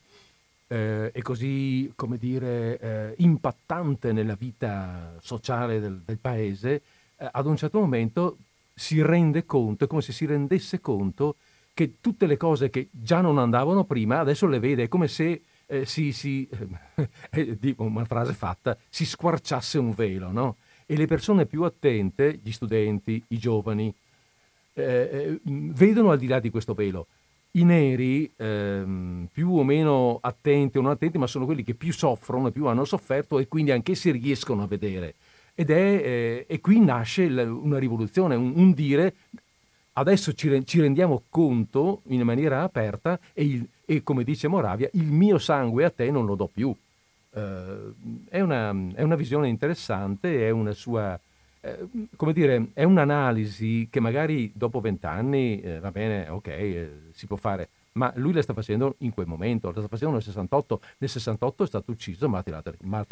[0.68, 6.82] eh, e così, come dire, eh, impattante nella vita sociale del, del paese,
[7.18, 8.38] eh, ad un certo momento
[8.72, 11.38] si rende conto, è come se si rendesse conto
[11.74, 15.42] che tutte le cose che già non andavano prima, adesso le vede, è come se
[15.66, 16.48] eh, si, si
[17.32, 20.58] eh, una frase fatta, si squarciasse un velo, no?
[20.90, 23.94] E le persone più attente, gli studenti, i giovani,
[24.74, 27.08] eh, eh vedono al di là di questo velo.
[27.52, 31.92] I neri, ehm, più o meno attenti o non attenti, ma sono quelli che più
[31.92, 35.16] soffrono più hanno sofferto e quindi anche si riescono a vedere.
[35.54, 39.14] Ed è, eh, e qui nasce il, una rivoluzione, un, un dire
[39.98, 45.12] adesso ci, ci, rendiamo conto in maniera aperta e, il, e, come dice Moravia, il
[45.12, 46.74] mio sangue a te non lo do più.
[47.30, 47.94] Uh,
[48.30, 51.20] è, una, è, una, visione interessante, è una sua,
[51.62, 57.28] eh, come dire, è un'analisi che magari dopo vent'anni, eh, va bene, ok, eh, si
[57.28, 60.82] può fare, ma lui la sta facendo in quel momento, la sta facendo nel 68,
[61.00, 62.62] nel 68 è stato ucciso Martin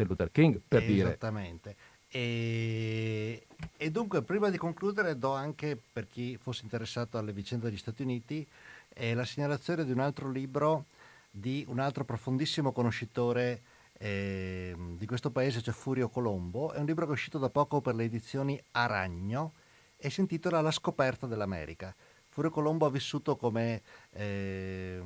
[0.06, 1.08] Luther, King, per dire.
[1.08, 1.76] Esattamente.
[2.08, 7.76] E, e, dunque, prima di concludere, do anche per chi fosse interessato alle vicende degli
[7.76, 8.46] Stati Uniti
[8.94, 10.86] eh, la segnalazione di un altro libro
[11.30, 13.60] di un altro profondissimo conoscitore
[13.98, 16.72] eh, di questo paese, cioè Furio Colombo.
[16.72, 19.54] È un libro che è uscito da poco per le edizioni Aragno
[19.96, 21.94] e si intitola La scoperta dell'America.
[22.28, 25.00] Furio Colombo ha vissuto come eh,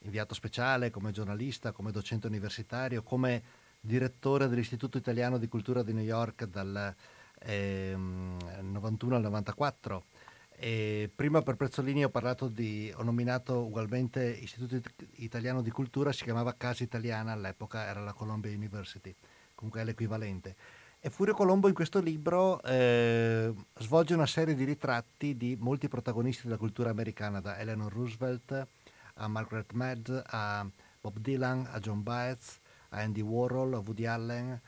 [0.00, 3.42] inviato speciale, come giornalista, come docente universitario, come
[3.80, 6.94] direttore dell'Istituto Italiano di Cultura di New York dal
[7.40, 10.04] eh, 91 al 94.
[10.62, 12.12] E prima per Prezzolini ho
[12.50, 14.78] di, ho nominato ugualmente Istituto
[15.12, 19.14] Italiano di Cultura, si chiamava Casa Italiana, all'epoca era la Columbia University,
[19.54, 20.54] comunque è l'equivalente.
[21.00, 26.42] E Furio Colombo in questo libro eh, svolge una serie di ritratti di molti protagonisti
[26.42, 28.66] della cultura americana, da Eleanor Roosevelt
[29.14, 30.68] a Margaret Mead, a
[31.00, 32.60] Bob Dylan, a John Baez,
[32.90, 34.60] a Andy Warhol, a Woody Allen,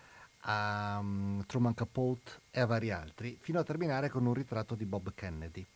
[0.44, 4.86] a um, Truman Capote e a vari altri, fino a terminare con un ritratto di
[4.86, 5.66] Bob Kennedy.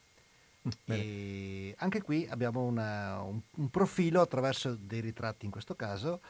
[0.66, 6.20] Mm, anche qui abbiamo una, un, un, profilo attraverso dei ritratti in questo caso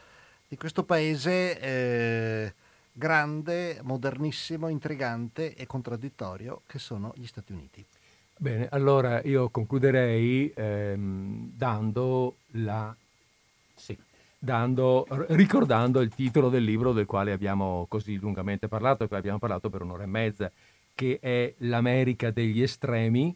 [0.47, 2.55] di questo paese eh,
[2.93, 7.85] grande, modernissimo, intrigante e contraddittorio che sono gli Stati Uniti.
[8.37, 12.95] Bene, allora io concluderei ehm, dando la...
[13.75, 13.97] Sì
[14.39, 19.39] dando, ricordando il titolo del libro del quale abbiamo così lungamente parlato e che abbiamo
[19.39, 20.53] parlato per un'ora e mezza,
[20.95, 23.35] che è L'America degli estremi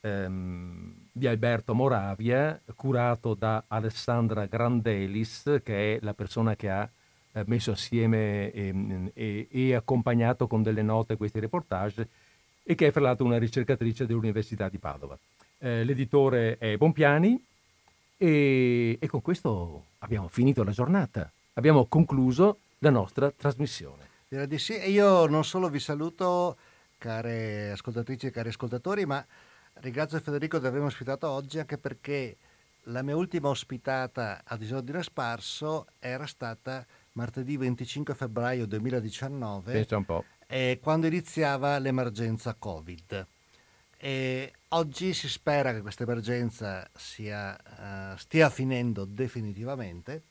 [0.00, 6.88] ehm, di Alberto Moravia, curato da Alessandra Grandelis, che è la persona che ha
[7.32, 12.08] eh, messo assieme e, ehm, e, e accompagnato con delle note questi reportage
[12.62, 15.18] e che è fra l'altro una ricercatrice dell'Università di Padova.
[15.58, 17.42] Eh, l'editore è Bompiani
[18.16, 24.06] e, e con questo abbiamo finito la giornata, abbiamo concluso la nostra trasmissione.
[24.28, 26.56] Direi di sì, e io non solo vi saluto,
[26.98, 29.24] care ascoltatrici e cari ascoltatori, ma
[29.80, 32.36] ringrazio Federico di avermi ospitato oggi anche perché
[32.84, 40.04] la mia ultima ospitata a Disordine Sparso era stata martedì 25 febbraio 2019, Pensa un
[40.04, 40.24] po'.
[40.80, 43.26] quando iniziava l'emergenza Covid.
[44.00, 47.58] E oggi si spera che questa emergenza sia,
[48.12, 50.22] uh, stia finendo definitivamente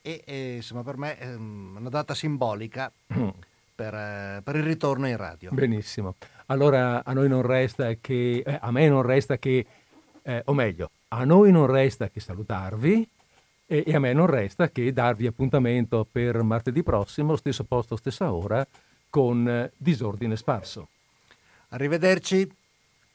[0.00, 3.28] e, e insomma per me è una data simbolica mm.
[3.74, 5.50] per, uh, per, il ritorno in radio.
[5.50, 6.14] Benissimo.
[6.46, 9.66] Allora a noi non resta che, eh, a me non resta che,
[10.22, 13.08] eh, o meglio, a noi non resta che salutarvi
[13.66, 18.32] e, e a me non resta che darvi appuntamento per martedì prossimo, stesso posto, stessa
[18.32, 18.66] ora,
[19.10, 20.88] con Disordine Sparso.
[21.68, 22.48] Arrivederci.